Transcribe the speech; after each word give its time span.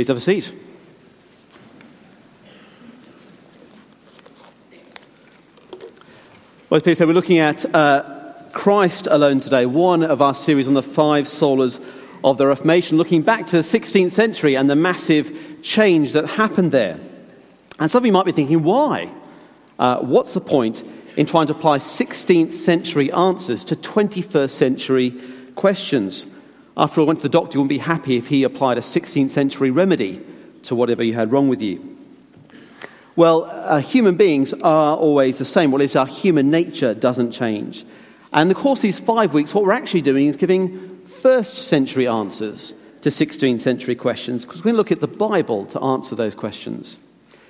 Please 0.00 0.08
have 0.08 0.16
a 0.16 0.20
seat. 0.20 0.50
Well, 6.70 6.76
as 6.76 6.82
Peter 6.82 7.06
we're 7.06 7.12
looking 7.12 7.36
at 7.36 7.74
uh, 7.74 8.32
Christ 8.54 9.08
alone 9.10 9.40
today, 9.40 9.66
one 9.66 10.02
of 10.02 10.22
our 10.22 10.34
series 10.34 10.66
on 10.68 10.72
the 10.72 10.82
five 10.82 11.26
solas 11.26 11.84
of 12.24 12.38
the 12.38 12.46
Reformation, 12.46 12.96
looking 12.96 13.20
back 13.20 13.46
to 13.48 13.56
the 13.56 13.62
16th 13.62 14.12
century 14.12 14.56
and 14.56 14.70
the 14.70 14.74
massive 14.74 15.60
change 15.60 16.14
that 16.14 16.26
happened 16.26 16.72
there. 16.72 16.98
And 17.78 17.90
some 17.90 18.00
of 18.00 18.06
you 18.06 18.12
might 18.12 18.24
be 18.24 18.32
thinking, 18.32 18.62
why? 18.62 19.12
Uh, 19.78 19.98
what's 19.98 20.32
the 20.32 20.40
point 20.40 20.82
in 21.18 21.26
trying 21.26 21.48
to 21.48 21.52
apply 21.52 21.76
16th 21.76 22.54
century 22.54 23.12
answers 23.12 23.64
to 23.64 23.76
21st 23.76 24.48
century 24.48 25.20
questions? 25.56 26.24
After 26.80 27.02
all, 27.02 27.06
went 27.06 27.18
to 27.18 27.24
the 27.24 27.28
doctor, 27.28 27.58
you 27.58 27.60
wouldn't 27.60 27.68
be 27.68 27.76
happy 27.76 28.16
if 28.16 28.28
he 28.28 28.42
applied 28.42 28.78
a 28.78 28.80
16th 28.80 29.28
century 29.28 29.70
remedy 29.70 30.18
to 30.62 30.74
whatever 30.74 31.04
you 31.04 31.12
had 31.12 31.30
wrong 31.30 31.48
with 31.48 31.60
you. 31.60 31.98
Well, 33.16 33.44
uh, 33.44 33.82
human 33.82 34.16
beings 34.16 34.54
are 34.54 34.96
always 34.96 35.36
the 35.36 35.44
same. 35.44 35.72
What 35.72 35.82
is 35.82 35.94
our 35.94 36.06
human 36.06 36.50
nature 36.50 36.94
doesn't 36.94 37.32
change. 37.32 37.84
And 38.32 38.50
the 38.50 38.54
course 38.54 38.80
these 38.80 38.98
five 38.98 39.34
weeks, 39.34 39.52
what 39.52 39.64
we're 39.64 39.72
actually 39.72 40.00
doing 40.00 40.28
is 40.28 40.36
giving 40.36 41.04
first 41.04 41.68
century 41.68 42.08
answers 42.08 42.72
to 43.02 43.10
16th 43.10 43.60
century 43.60 43.94
questions 43.94 44.46
because 44.46 44.60
we're 44.60 44.72
going 44.72 44.74
to 44.74 44.78
look 44.78 44.92
at 44.92 45.00
the 45.00 45.06
Bible 45.06 45.66
to 45.66 45.80
answer 45.82 46.16
those 46.16 46.34
questions. 46.34 46.98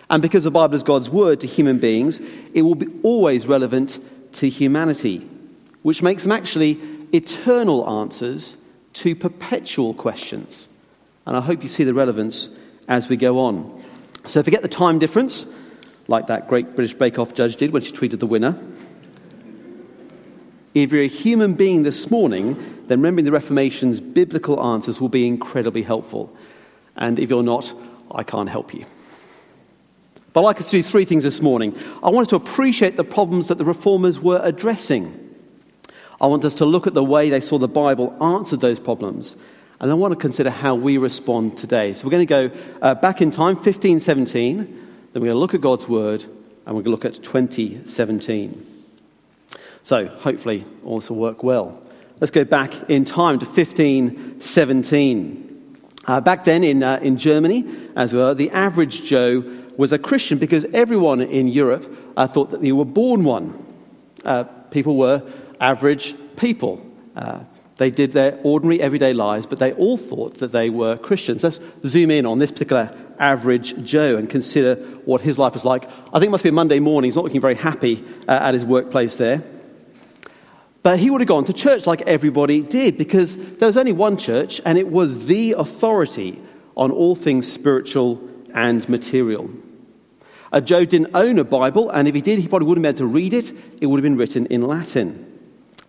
And 0.09 0.23
because 0.23 0.43
the 0.43 0.51
Bible 0.51 0.75
is 0.75 0.83
God's 0.83 1.09
word 1.09 1.39
to 1.43 1.47
human 1.47 1.79
beings, 1.79 2.19
it 2.53 2.63
will 2.63 2.75
be 2.75 2.89
always 3.05 3.47
relevant 3.47 4.01
to 4.33 4.49
humanity, 4.49 5.19
which 5.83 6.03
makes 6.03 6.25
them 6.25 6.33
actually 6.33 6.81
eternal 7.13 7.89
answers 7.89 8.57
to 8.95 9.15
perpetual 9.15 9.95
questions. 9.95 10.69
And 11.27 11.37
I 11.37 11.41
hope 11.41 11.63
you 11.63 11.69
see 11.69 11.85
the 11.85 11.95
relevance 11.95 12.49
as 12.89 13.09
we 13.09 13.17
go 13.17 13.39
on. 13.39 13.83
So 14.27 14.43
forget 14.43 14.63
the 14.63 14.69
time 14.69 14.99
difference, 14.99 15.47
like 16.09 16.27
that 16.27 16.49
great 16.49 16.75
British 16.75 16.95
Bake 16.95 17.19
Off 17.19 17.35
judge 17.35 17.57
did 17.57 17.73
when 17.73 17.83
she 17.83 17.93
tweeted 17.93 18.19
the 18.19 18.27
winner. 18.27 18.59
If 20.75 20.93
you're 20.93 21.03
a 21.03 21.09
human 21.09 21.55
being 21.55 21.83
this 21.83 22.11
morning, 22.11 22.55
then 22.87 22.99
remembering 22.99 23.25
the 23.25 23.33
Reformation's 23.33 24.01
biblical 24.01 24.63
answers 24.63 25.01
will 25.01 25.09
be 25.09 25.27
incredibly 25.27 25.83
helpful. 25.83 26.35
And 26.97 27.19
if 27.19 27.31
you're 27.31 27.43
not, 27.43 27.73
I 28.11 28.23
can't 28.23 28.49
help 28.49 28.75
you. 28.75 28.85
But 30.33 30.41
I'd 30.41 30.45
like 30.45 30.61
us 30.61 30.67
to 30.67 30.73
do 30.73 30.83
three 30.83 31.05
things 31.05 31.25
this 31.25 31.41
morning. 31.41 31.77
I 32.03 32.11
want 32.11 32.27
us 32.27 32.31
to 32.31 32.37
appreciate 32.37 32.97
the 32.97 33.05
problems 33.05 33.49
that 33.49 33.59
the 33.59 33.65
reformers 33.65 34.21
were 34.21 34.41
addressing. 34.43 35.30
I 36.21 36.27
want 36.27 36.45
us 36.45 36.55
to 36.55 36.67
look 36.67 36.87
at 36.87 36.95
the 36.95 37.03
way 37.03 37.31
they 37.31 37.41
saw 37.41 37.59
the 37.59 37.67
Bible 37.67 38.15
answered 38.23 38.61
those 38.61 38.79
problems. 38.79 39.35
And 39.81 39.91
I 39.91 39.95
want 39.95 40.13
to 40.13 40.17
consider 40.17 40.51
how 40.51 40.75
we 40.75 40.99
respond 40.99 41.57
today. 41.57 41.95
So 41.95 42.05
we're 42.05 42.11
going 42.11 42.27
to 42.27 42.49
go 42.49 42.51
uh, 42.83 42.95
back 42.95 43.23
in 43.23 43.31
time, 43.31 43.55
1517. 43.55 44.59
Then 44.59 44.69
we're 45.15 45.21
going 45.21 45.31
to 45.31 45.39
look 45.39 45.55
at 45.55 45.63
God's 45.63 45.89
Word, 45.89 46.23
and 46.23 46.77
we're 46.77 46.83
going 46.83 46.85
to 46.85 46.91
look 46.91 47.07
at 47.07 47.15
2017. 47.23 48.67
So 49.83 50.07
hopefully 50.07 50.67
all 50.85 51.01
this 51.01 51.09
will 51.09 51.17
work 51.17 51.43
well. 51.43 51.81
Let's 52.21 52.31
go 52.31 52.45
back 52.45 52.91
in 52.91 53.07
time 53.07 53.39
to 53.39 53.47
1517. 53.47 55.79
Uh, 56.07 56.21
back 56.21 56.45
then 56.45 56.63
in, 56.63 56.83
uh, 56.83 56.99
in 57.01 57.17
Germany, 57.17 57.65
as 57.97 58.13
well, 58.13 58.35
the 58.35 58.51
average 58.51 59.05
Joe 59.05 59.43
was 59.79 59.93
a 59.93 59.99
Christian 59.99 60.37
because 60.37 60.67
everyone 60.75 61.23
in 61.23 61.49
Europe 61.49 61.91
uh, 62.19 62.27
thought 62.27 62.51
that 62.51 62.61
they 62.61 62.73
were 62.73 62.85
born 62.85 63.25
one. 63.25 63.65
Uh, 64.27 64.45
people 64.71 64.97
were 64.97 65.23
average 65.61 66.15
people. 66.37 66.85
Uh, 67.15 67.41
they 67.77 67.91
did 67.91 68.13
their 68.13 68.39
ordinary 68.43 68.81
everyday 68.81 69.13
lives, 69.13 69.47
but 69.47 69.59
they 69.59 69.73
all 69.73 69.97
thought 69.97 70.39
that 70.39 70.53
they 70.53 70.69
were 70.69 70.97
Christians. 70.99 71.43
Let's 71.43 71.61
zoom 71.87 72.11
in 72.11 72.27
on 72.27 72.39
this 72.39 72.51
particular 72.51 72.95
average 73.19 73.83
Joe 73.85 74.17
and 74.17 74.29
consider 74.29 74.75
what 75.05 75.21
his 75.21 75.39
life 75.39 75.55
was 75.55 75.65
like. 75.65 75.85
I 75.85 76.19
think 76.19 76.25
it 76.25 76.31
must 76.31 76.43
be 76.43 76.51
a 76.51 76.53
Monday 76.53 76.79
morning. 76.79 77.09
He's 77.09 77.17
not 77.17 77.25
looking 77.25 77.41
very 77.41 77.55
happy 77.55 78.05
uh, 78.29 78.33
at 78.33 78.55
his 78.55 78.65
workplace 78.65 79.17
there. 79.17 79.43
But 80.83 80.99
he 80.99 81.11
would 81.11 81.21
have 81.21 81.29
gone 81.29 81.45
to 81.45 81.53
church 81.53 81.87
like 81.87 82.03
everybody 82.03 82.61
did 82.61 82.97
because 82.97 83.37
there 83.37 83.67
was 83.67 83.77
only 83.77 83.93
one 83.93 84.17
church 84.17 84.61
and 84.65 84.79
it 84.79 84.89
was 84.89 85.27
the 85.27 85.53
authority 85.53 86.41
on 86.77 86.91
all 86.91 87.15
things 87.15 87.51
spiritual 87.51 88.21
and 88.55 88.87
material. 88.89 89.51
Uh, 90.53 90.61
Joe 90.61 90.85
didn't 90.85 91.15
own 91.15 91.39
a 91.39 91.45
Bible, 91.45 91.91
and 91.91 92.09
if 92.09 92.15
he 92.15 92.21
did, 92.21 92.41
he 92.41 92.49
probably 92.49 92.67
wouldn't 92.67 92.85
have 92.85 92.97
been 92.97 93.05
able 93.05 93.13
to 93.13 93.15
read 93.15 93.35
it. 93.35 93.53
It 93.81 93.87
would 93.87 93.99
have 93.99 94.03
been 94.03 94.17
written 94.17 94.47
in 94.47 94.63
Latin. 94.63 95.30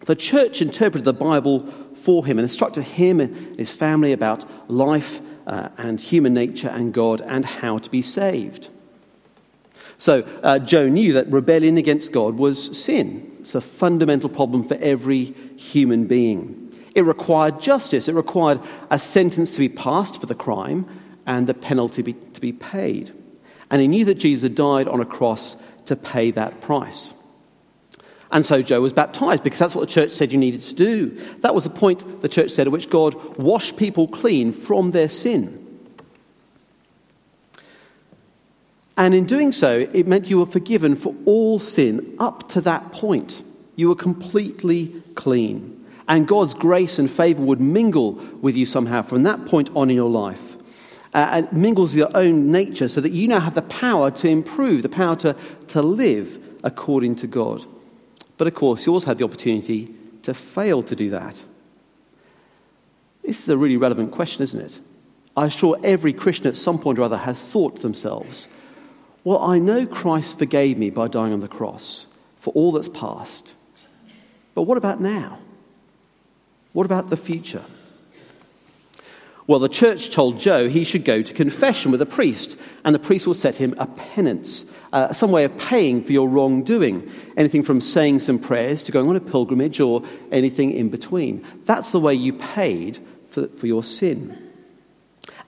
The 0.06 0.16
church 0.16 0.62
interpreted 0.62 1.06
the 1.06 1.13
Bible 1.13 1.72
for 2.01 2.25
him 2.25 2.39
and 2.39 2.44
instructed 2.44 2.84
him 2.84 3.19
and 3.19 3.57
his 3.57 3.72
family 3.72 4.12
about 4.13 4.45
life 4.69 5.22
uh, 5.45 5.69
and 5.78 6.00
human 6.00 6.34
nature 6.34 6.69
and 6.69 6.94
God 6.94 7.22
and 7.22 7.45
how 7.45 7.78
to 7.78 7.89
be 7.89 8.01
saved. 8.01 8.69
So 9.97 10.22
uh, 10.41 10.59
Joe 10.59 10.90
knew 10.90 11.13
that 11.13 11.31
rebellion 11.31 11.78
against 11.78 12.11
God 12.11 12.38
was 12.38 12.75
sin. 12.78 13.38
It's 13.41 13.53
a 13.53 13.61
fundamental 13.61 14.29
problem 14.29 14.63
for 14.63 14.75
every 14.75 15.25
human 15.57 16.06
being. 16.06 16.73
It 16.95 17.03
required 17.03 17.61
justice, 17.61 18.07
it 18.07 18.16
required 18.16 18.59
a 18.90 19.00
sentence 19.00 19.51
to 19.51 19.59
be 19.59 19.69
passed 19.69 20.19
for 20.19 20.25
the 20.25 20.35
crime 20.35 20.85
and 21.25 21.47
the 21.47 21.53
penalty 21.53 22.01
be, 22.01 22.13
to 22.13 22.41
be 22.41 22.51
paid. 22.51 23.13
And 23.69 23.81
he 23.81 23.88
knew 23.88 24.06
that 24.06 24.16
Jesus 24.16 24.50
died 24.51 24.88
on 24.88 25.00
a 25.00 25.06
cross 25.06 25.56
to 25.85 25.95
pay 25.95 26.31
that 26.31 26.61
price. 26.61 27.13
And 28.31 28.45
so 28.45 28.61
Joe 28.61 28.81
was 28.81 28.93
baptized 28.93 29.43
because 29.43 29.59
that's 29.59 29.75
what 29.75 29.81
the 29.81 29.93
church 29.93 30.11
said 30.11 30.31
you 30.31 30.37
needed 30.37 30.63
to 30.63 30.73
do. 30.73 31.09
That 31.39 31.53
was 31.53 31.65
the 31.65 31.69
point 31.69 32.21
the 32.21 32.29
church 32.29 32.51
said 32.51 32.67
at 32.67 32.71
which 32.71 32.89
God 32.89 33.13
washed 33.37 33.75
people 33.75 34.07
clean 34.07 34.53
from 34.53 34.91
their 34.91 35.09
sin. 35.09 35.57
And 38.97 39.13
in 39.13 39.25
doing 39.25 39.51
so, 39.51 39.87
it 39.91 40.07
meant 40.07 40.29
you 40.29 40.39
were 40.39 40.45
forgiven 40.45 40.95
for 40.95 41.15
all 41.25 41.59
sin 41.59 42.15
up 42.19 42.49
to 42.49 42.61
that 42.61 42.91
point. 42.91 43.43
You 43.75 43.89
were 43.89 43.95
completely 43.95 45.01
clean. 45.15 45.85
And 46.07 46.27
God's 46.27 46.53
grace 46.53 46.99
and 46.99 47.09
favor 47.09 47.41
would 47.41 47.61
mingle 47.61 48.13
with 48.41 48.55
you 48.55 48.65
somehow 48.65 49.01
from 49.01 49.23
that 49.23 49.45
point 49.45 49.69
on 49.75 49.89
in 49.89 49.95
your 49.95 50.09
life. 50.09 50.55
Uh, 51.13 51.27
and 51.31 51.51
mingles 51.51 51.91
with 51.91 51.99
your 51.99 52.15
own 52.15 52.51
nature 52.51 52.87
so 52.87 53.01
that 53.01 53.11
you 53.11 53.27
now 53.27 53.39
have 53.39 53.55
the 53.55 53.61
power 53.63 54.11
to 54.11 54.29
improve, 54.29 54.83
the 54.83 54.89
power 54.89 55.15
to, 55.17 55.35
to 55.67 55.81
live 55.81 56.37
according 56.63 57.15
to 57.15 57.27
God. 57.27 57.65
But 58.41 58.47
of 58.47 58.56
course, 58.56 58.88
you 58.88 58.94
also 58.94 59.06
had 59.06 59.19
the 59.19 59.24
opportunity 59.24 59.94
to 60.24 60.34
fail 60.34 60.81
to 60.81 60.96
do 60.96 61.12
that. 61.12 61.35
This 63.24 63.40
is 63.40 63.47
a 63.50 63.56
really 63.56 63.78
relevant 63.78 64.12
question, 64.12 64.41
isn't 64.41 64.59
it? 64.59 64.79
I'm 65.38 65.52
sure 65.52 65.79
every 65.84 66.12
Christian 66.12 66.47
at 66.47 66.57
some 66.57 66.79
point 66.79 66.97
or 66.97 67.03
other 67.03 67.18
has 67.18 67.38
thought 67.38 67.75
to 67.75 67.81
themselves, 67.84 68.47
well, 69.24 69.38
I 69.44 69.59
know 69.59 69.85
Christ 69.85 70.40
forgave 70.40 70.79
me 70.79 70.90
by 70.90 71.07
dying 71.07 71.34
on 71.34 71.41
the 71.41 71.47
cross 71.47 72.07
for 72.40 72.52
all 72.56 72.72
that's 72.72 72.90
past. 72.90 73.53
But 74.56 74.63
what 74.63 74.79
about 74.79 75.00
now? 75.00 75.38
What 76.73 76.88
about 76.88 77.12
the 77.12 77.18
future? 77.18 77.66
Well, 79.51 79.59
the 79.59 79.67
church 79.67 80.12
told 80.12 80.39
Joe 80.39 80.69
he 80.69 80.85
should 80.85 81.03
go 81.03 81.22
to 81.22 81.34
confession 81.34 81.91
with 81.91 82.01
a 82.01 82.06
priest, 82.06 82.57
and 82.85 82.95
the 82.95 83.00
priest 83.00 83.28
will 83.28 83.34
set 83.34 83.57
him 83.57 83.75
a 83.78 83.85
penance, 83.85 84.63
uh, 84.94 85.12
some 85.12 85.29
way 85.29 85.44
of 85.44 85.57
paying 85.57 86.06
for 86.06 86.13
your 86.13 86.29
wrongdoing. 86.29 87.12
Anything 87.35 87.61
from 87.61 87.81
saying 87.81 88.22
some 88.22 88.40
prayers 88.40 88.81
to 88.84 88.94
going 88.94 89.09
on 89.09 89.17
a 89.17 89.19
pilgrimage 89.19 89.81
or 89.81 90.03
anything 90.31 90.72
in 90.72 90.88
between. 90.88 91.45
That's 91.66 91.91
the 91.91 92.00
way 92.00 92.13
you 92.13 92.31
paid 92.31 93.06
for, 93.28 93.50
for 93.50 93.67
your 93.67 93.84
sin. 93.84 94.53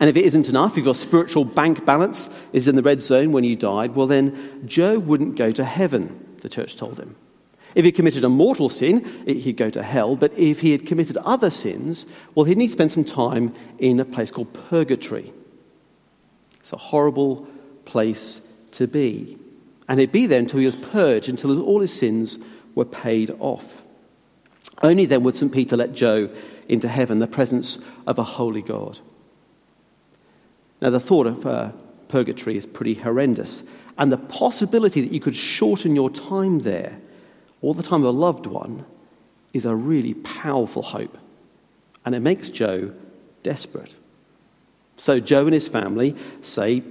And 0.01 0.09
if 0.09 0.17
it 0.17 0.25
isn't 0.25 0.49
enough, 0.49 0.77
if 0.77 0.83
your 0.83 0.95
spiritual 0.95 1.45
bank 1.45 1.85
balance 1.85 2.29
is 2.51 2.67
in 2.67 2.75
the 2.75 2.83
red 2.83 3.01
zone 3.01 3.31
when 3.31 3.45
you 3.45 3.55
died, 3.55 3.95
well, 3.95 4.07
then 4.07 4.67
Joe 4.67 4.99
wouldn't 4.99 5.37
go 5.37 5.53
to 5.53 5.63
heaven, 5.63 6.35
the 6.41 6.49
church 6.49 6.75
told 6.75 6.99
him. 6.99 7.15
If 7.75 7.85
he 7.85 7.91
committed 7.91 8.23
a 8.23 8.29
mortal 8.29 8.69
sin, 8.69 9.03
he'd 9.25 9.57
go 9.57 9.69
to 9.69 9.81
hell. 9.81 10.15
But 10.15 10.37
if 10.37 10.59
he 10.59 10.71
had 10.71 10.85
committed 10.85 11.17
other 11.17 11.49
sins, 11.49 12.05
well, 12.35 12.45
he'd 12.45 12.57
need 12.57 12.67
to 12.67 12.73
spend 12.73 12.91
some 12.91 13.03
time 13.03 13.53
in 13.79 13.99
a 13.99 14.05
place 14.05 14.31
called 14.31 14.53
purgatory. 14.69 15.33
It's 16.59 16.73
a 16.73 16.77
horrible 16.77 17.47
place 17.85 18.41
to 18.73 18.87
be. 18.87 19.37
And 19.89 19.99
he'd 19.99 20.11
be 20.11 20.27
there 20.27 20.39
until 20.39 20.59
he 20.59 20.65
was 20.65 20.75
purged, 20.75 21.29
until 21.29 21.61
all 21.61 21.81
his 21.81 21.93
sins 21.93 22.37
were 22.75 22.85
paid 22.85 23.31
off. 23.39 23.83
Only 24.81 25.05
then 25.05 25.23
would 25.23 25.35
St. 25.35 25.51
Peter 25.51 25.75
let 25.75 25.93
Joe 25.93 26.29
into 26.69 26.87
heaven, 26.87 27.19
the 27.19 27.27
presence 27.27 27.77
of 28.07 28.19
a 28.19 28.23
holy 28.23 28.61
God. 28.61 28.99
Now, 30.81 30.89
the 30.89 30.99
thought 30.99 31.27
of 31.27 31.45
uh, 31.45 31.71
purgatory 32.07 32.57
is 32.57 32.65
pretty 32.65 32.93
horrendous. 32.93 33.63
And 33.97 34.11
the 34.11 34.17
possibility 34.17 35.01
that 35.01 35.11
you 35.11 35.19
could 35.19 35.35
shorten 35.35 35.95
your 35.95 36.09
time 36.09 36.59
there, 36.59 36.99
or 37.63 37.73
the 37.73 37.81
time 37.81 38.03
of 38.03 38.13
a 38.13 38.17
loved 38.17 38.45
one, 38.45 38.85
is 39.53 39.65
a 39.65 39.73
really 39.73 40.13
powerful 40.13 40.83
hope. 40.83 41.17
And 42.05 42.13
it 42.13 42.19
makes 42.19 42.49
Joe 42.49 42.93
desperate. 43.41 43.95
So, 44.97 45.19
Joe 45.19 45.45
and 45.45 45.53
his 45.53 45.67
family 45.67 46.15
say 46.41 46.83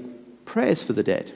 prayers 0.47 0.83
for 0.83 0.95
the 0.95 1.03
dead. 1.03 1.33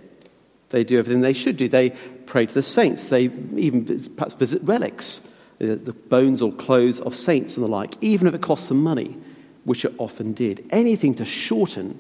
They 0.71 0.85
do 0.85 0.99
everything 0.99 1.21
they 1.21 1.35
should 1.35 1.57
do. 1.57 1.69
They 1.69 1.91
pray 2.25 2.47
to 2.47 2.55
the 2.55 2.63
saints. 2.63 3.09
They 3.09 3.25
even 3.25 3.85
perhaps 4.17 4.35
visit 4.35 4.63
relics, 4.65 5.21
uh, 5.61 5.77
the 5.83 5.93
bones 5.93 6.41
or 6.41 6.51
clothes 6.53 6.99
of 7.01 7.15
saints 7.15 7.57
and 7.57 7.65
the 7.65 7.71
like, 7.71 7.95
even 8.01 8.27
if 8.27 8.35
it 8.35 8.41
costs 8.41 8.69
them 8.69 8.83
money, 8.83 9.17
which 9.65 9.85
it 9.85 9.93
often 9.99 10.33
did. 10.33 10.67
Anything 10.71 11.15
to 11.17 11.25
shorten 11.25 11.99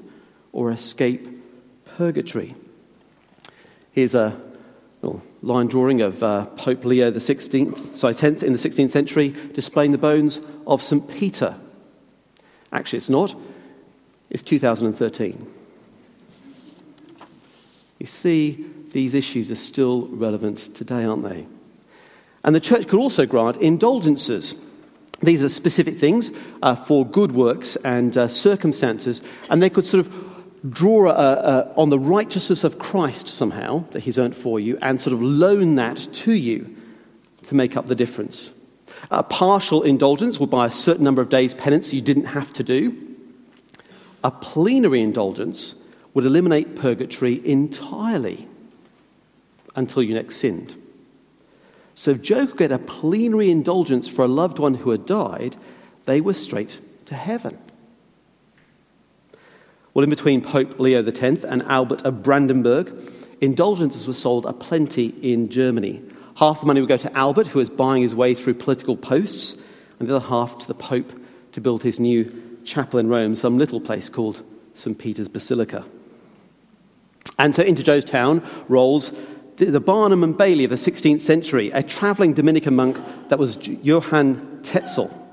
or 0.52 0.70
escape 0.70 1.28
purgatory. 1.84 2.54
Here's 3.92 4.14
a 4.14 4.40
line 5.42 5.68
drawing 5.68 6.00
of 6.00 6.22
uh, 6.22 6.46
Pope 6.46 6.84
Leo 6.84 7.10
the 7.10 7.20
16th, 7.20 7.96
sorry, 7.96 8.14
10th 8.14 8.42
in 8.42 8.52
the 8.52 8.58
16th 8.58 8.90
century, 8.90 9.34
displaying 9.52 9.92
the 9.92 9.98
bones 9.98 10.40
of 10.66 10.82
St. 10.82 11.08
Peter. 11.08 11.56
Actually, 12.72 12.98
it's 12.98 13.08
not. 13.08 13.34
It's 14.30 14.42
2013. 14.42 15.46
You 17.98 18.06
see, 18.06 18.66
these 18.90 19.14
issues 19.14 19.50
are 19.50 19.56
still 19.56 20.06
relevant 20.08 20.74
today, 20.74 21.04
aren't 21.04 21.22
they? 21.22 21.46
And 22.44 22.54
the 22.54 22.60
church 22.60 22.88
could 22.88 22.98
also 22.98 23.26
grant 23.26 23.56
indulgences. 23.58 24.54
These 25.20 25.42
are 25.42 25.48
specific 25.48 25.98
things 25.98 26.30
uh, 26.62 26.74
for 26.74 27.06
good 27.06 27.32
works 27.32 27.76
and 27.76 28.16
uh, 28.16 28.28
circumstances, 28.28 29.22
and 29.48 29.62
they 29.62 29.70
could 29.70 29.86
sort 29.86 30.06
of 30.06 30.25
draw 30.70 31.10
a, 31.10 31.12
a, 31.12 31.72
on 31.76 31.90
the 31.90 31.98
righteousness 31.98 32.64
of 32.64 32.78
Christ 32.78 33.28
somehow 33.28 33.84
that 33.90 34.04
he's 34.04 34.18
earned 34.18 34.36
for 34.36 34.58
you 34.58 34.78
and 34.82 35.00
sort 35.00 35.14
of 35.14 35.22
loan 35.22 35.74
that 35.76 36.08
to 36.12 36.32
you 36.32 36.74
to 37.46 37.54
make 37.54 37.76
up 37.76 37.86
the 37.86 37.94
difference. 37.94 38.52
A 39.10 39.22
partial 39.22 39.82
indulgence 39.82 40.40
would 40.40 40.50
buy 40.50 40.66
a 40.66 40.70
certain 40.70 41.04
number 41.04 41.22
of 41.22 41.28
days' 41.28 41.54
penance 41.54 41.92
you 41.92 42.00
didn't 42.00 42.26
have 42.26 42.52
to 42.54 42.62
do. 42.62 42.96
A 44.24 44.30
plenary 44.30 45.00
indulgence 45.02 45.74
would 46.14 46.24
eliminate 46.24 46.76
purgatory 46.76 47.46
entirely 47.46 48.48
until 49.74 50.02
you 50.02 50.14
next 50.14 50.36
sinned. 50.36 50.74
So 51.94 52.12
if 52.12 52.22
Joe 52.22 52.46
could 52.46 52.56
get 52.56 52.72
a 52.72 52.78
plenary 52.78 53.50
indulgence 53.50 54.08
for 54.08 54.24
a 54.24 54.28
loved 54.28 54.58
one 54.58 54.74
who 54.74 54.90
had 54.90 55.06
died, 55.06 55.56
they 56.06 56.20
were 56.20 56.34
straight 56.34 56.78
to 57.06 57.14
heaven. 57.14 57.58
Well, 59.96 60.04
in 60.04 60.10
between 60.10 60.42
Pope 60.42 60.78
Leo 60.78 61.02
X 61.02 61.42
and 61.42 61.62
Albert 61.62 62.02
of 62.02 62.22
Brandenburg, 62.22 62.92
indulgences 63.40 64.06
were 64.06 64.12
sold 64.12 64.44
aplenty 64.44 65.06
in 65.22 65.48
Germany. 65.48 66.02
Half 66.36 66.60
the 66.60 66.66
money 66.66 66.82
would 66.82 66.88
go 66.90 66.98
to 66.98 67.16
Albert, 67.16 67.46
who 67.46 67.60
was 67.60 67.70
buying 67.70 68.02
his 68.02 68.14
way 68.14 68.34
through 68.34 68.56
political 68.56 68.94
posts, 68.94 69.56
and 69.98 70.06
the 70.06 70.14
other 70.14 70.26
half 70.26 70.58
to 70.58 70.66
the 70.66 70.74
Pope 70.74 71.10
to 71.52 71.62
build 71.62 71.82
his 71.82 71.98
new 71.98 72.30
chapel 72.62 72.98
in 72.98 73.08
Rome, 73.08 73.34
some 73.34 73.56
little 73.56 73.80
place 73.80 74.10
called 74.10 74.42
St. 74.74 74.98
Peter's 74.98 75.28
Basilica. 75.28 75.82
And 77.38 77.54
so 77.54 77.62
into 77.62 77.82
Joe's 77.82 78.04
town 78.04 78.46
rolls 78.68 79.12
the 79.56 79.80
Barnum 79.80 80.22
and 80.22 80.36
Bailey 80.36 80.64
of 80.64 80.70
the 80.70 80.76
16th 80.76 81.22
century, 81.22 81.70
a 81.70 81.82
traveling 81.82 82.34
Dominican 82.34 82.76
monk 82.76 83.02
that 83.28 83.38
was 83.38 83.56
Johann 83.66 84.60
Tetzel. 84.62 85.25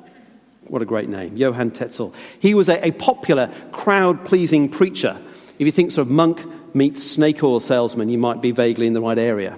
What 0.74 0.82
a 0.82 0.86
great 0.86 1.08
name, 1.08 1.38
Johann 1.38 1.70
Tetzel. 1.70 2.16
He 2.40 2.56
was 2.56 2.68
a, 2.68 2.88
a 2.88 2.90
popular, 2.90 3.54
crowd 3.72 4.26
pleasing 4.26 4.68
preacher. 4.70 5.22
If 5.60 5.68
you 5.68 5.72
think 5.72 5.92
sort 5.92 6.08
of 6.08 6.12
monk 6.12 6.44
meets 6.74 7.04
snake 7.04 7.44
oil 7.44 7.60
salesman, 7.60 8.10
you 8.10 8.18
might 8.18 8.42
be 8.42 8.50
vaguely 8.50 8.88
in 8.88 8.94
the 8.94 9.00
right 9.00 9.20
area. 9.20 9.56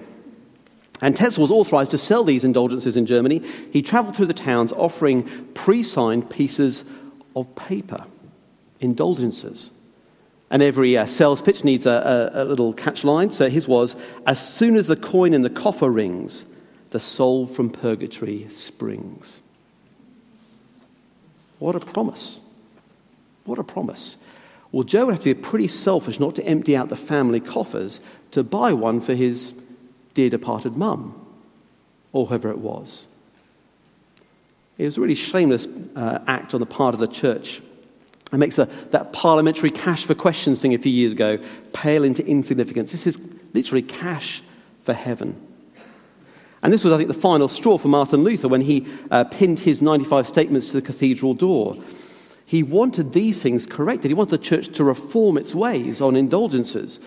And 1.00 1.16
Tetzel 1.16 1.40
was 1.40 1.50
authorized 1.50 1.92
to 1.92 1.98
sell 1.98 2.22
these 2.22 2.44
indulgences 2.44 2.98
in 2.98 3.06
Germany. 3.06 3.40
He 3.72 3.80
traveled 3.80 4.14
through 4.14 4.26
the 4.26 4.34
towns 4.34 4.72
offering 4.72 5.22
pre 5.54 5.82
signed 5.82 6.28
pieces 6.28 6.84
of 7.34 7.56
paper, 7.56 8.04
indulgences. 8.80 9.70
And 10.50 10.62
every 10.62 10.98
uh, 10.98 11.06
sales 11.06 11.40
pitch 11.40 11.64
needs 11.64 11.86
a, 11.86 12.30
a, 12.34 12.42
a 12.42 12.44
little 12.44 12.74
catch 12.74 13.04
line. 13.04 13.30
So 13.30 13.48
his 13.48 13.66
was 13.66 13.96
As 14.26 14.38
soon 14.38 14.76
as 14.76 14.86
the 14.86 14.96
coin 14.96 15.32
in 15.32 15.40
the 15.40 15.48
coffer 15.48 15.90
rings, 15.90 16.44
the 16.90 17.00
soul 17.00 17.46
from 17.46 17.70
purgatory 17.70 18.46
springs. 18.50 19.40
What 21.58 21.74
a 21.74 21.80
promise. 21.80 22.40
What 23.44 23.58
a 23.58 23.64
promise. 23.64 24.16
Well, 24.72 24.82
Joe 24.82 25.06
would 25.06 25.14
have 25.14 25.22
to 25.22 25.34
be 25.34 25.40
pretty 25.40 25.68
selfish 25.68 26.20
not 26.20 26.34
to 26.36 26.44
empty 26.44 26.76
out 26.76 26.88
the 26.88 26.96
family 26.96 27.40
coffers 27.40 28.00
to 28.32 28.42
buy 28.42 28.72
one 28.72 29.00
for 29.00 29.14
his 29.14 29.54
dear 30.14 30.28
departed 30.28 30.76
mum, 30.76 31.14
or 32.12 32.26
whoever 32.26 32.50
it 32.50 32.58
was. 32.58 33.06
It 34.78 34.84
was 34.84 34.98
a 34.98 35.00
really 35.00 35.14
shameless 35.14 35.66
uh, 35.94 36.18
act 36.26 36.52
on 36.52 36.60
the 36.60 36.66
part 36.66 36.94
of 36.94 37.00
the 37.00 37.06
church. 37.06 37.62
It 38.32 38.36
makes 38.36 38.58
a, 38.58 38.68
that 38.90 39.12
parliamentary 39.12 39.70
cash 39.70 40.04
for 40.04 40.14
questions 40.14 40.60
thing 40.60 40.74
a 40.74 40.78
few 40.78 40.92
years 40.92 41.12
ago 41.12 41.38
pale 41.72 42.04
into 42.04 42.26
insignificance. 42.26 42.92
This 42.92 43.06
is 43.06 43.18
literally 43.54 43.82
cash 43.82 44.42
for 44.84 44.92
heaven. 44.92 45.45
And 46.66 46.72
this 46.72 46.82
was, 46.82 46.92
I 46.92 46.96
think, 46.96 47.06
the 47.06 47.14
final 47.14 47.46
straw 47.46 47.78
for 47.78 47.86
Martin 47.86 48.24
Luther 48.24 48.48
when 48.48 48.62
he 48.62 48.88
uh, 49.12 49.22
pinned 49.22 49.60
his 49.60 49.80
95 49.80 50.26
statements 50.26 50.66
to 50.66 50.72
the 50.72 50.82
cathedral 50.82 51.32
door. 51.32 51.76
He 52.44 52.64
wanted 52.64 53.12
these 53.12 53.40
things 53.40 53.66
corrected. 53.66 54.10
He 54.10 54.14
wanted 54.14 54.40
the 54.40 54.44
church 54.44 54.74
to 54.74 54.82
reform 54.82 55.38
its 55.38 55.54
ways 55.54 56.00
on 56.00 56.16
indulgences. 56.16 56.98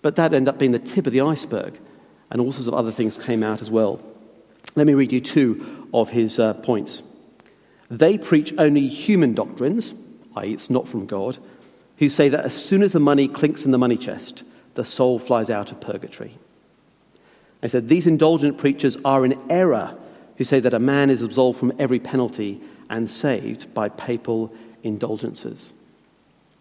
But 0.00 0.16
that 0.16 0.32
ended 0.32 0.48
up 0.48 0.58
being 0.58 0.72
the 0.72 0.78
tip 0.78 1.06
of 1.06 1.12
the 1.12 1.20
iceberg. 1.20 1.78
And 2.30 2.40
all 2.40 2.50
sorts 2.50 2.66
of 2.66 2.72
other 2.72 2.90
things 2.90 3.18
came 3.18 3.42
out 3.42 3.60
as 3.60 3.70
well. 3.70 4.00
Let 4.74 4.86
me 4.86 4.94
read 4.94 5.12
you 5.12 5.20
two 5.20 5.86
of 5.92 6.08
his 6.08 6.38
uh, 6.38 6.54
points. 6.54 7.02
They 7.90 8.16
preach 8.16 8.54
only 8.56 8.88
human 8.88 9.34
doctrines, 9.34 9.92
i.e., 10.36 10.54
it's 10.54 10.70
not 10.70 10.88
from 10.88 11.04
God, 11.04 11.36
who 11.98 12.08
say 12.08 12.30
that 12.30 12.46
as 12.46 12.54
soon 12.54 12.82
as 12.82 12.92
the 12.92 13.00
money 13.00 13.28
clinks 13.28 13.66
in 13.66 13.70
the 13.70 13.76
money 13.76 13.98
chest, 13.98 14.44
the 14.76 14.84
soul 14.86 15.18
flies 15.18 15.50
out 15.50 15.72
of 15.72 15.80
purgatory. 15.82 16.38
They 17.64 17.70
said, 17.70 17.88
These 17.88 18.06
indulgent 18.06 18.58
preachers 18.58 18.98
are 19.06 19.24
in 19.24 19.40
error 19.48 19.96
who 20.36 20.44
say 20.44 20.60
that 20.60 20.74
a 20.74 20.78
man 20.78 21.08
is 21.08 21.22
absolved 21.22 21.58
from 21.58 21.72
every 21.78 21.98
penalty 21.98 22.60
and 22.90 23.08
saved 23.08 23.72
by 23.72 23.88
papal 23.88 24.52
indulgences. 24.82 25.72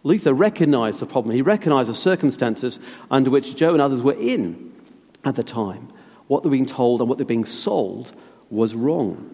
Luther 0.04 0.34
recognized 0.34 1.02
the 1.02 1.06
problem. 1.06 1.36
He 1.36 1.42
recognized 1.42 1.90
the 1.90 1.94
circumstances 1.94 2.80
under 3.12 3.30
which 3.30 3.58
Joe 3.58 3.74
and 3.74 3.82
others 3.82 4.02
were 4.02 4.14
in 4.14 4.72
at 5.26 5.36
the 5.36 5.44
time. 5.44 5.90
What 6.28 6.44
they 6.44 6.48
were 6.48 6.56
being 6.56 6.66
told 6.66 7.02
and 7.02 7.10
what 7.10 7.18
they 7.18 7.26
were 7.26 7.28
being 7.28 7.44
sold 7.44 8.14
was 8.50 8.74
wrong. 8.74 9.30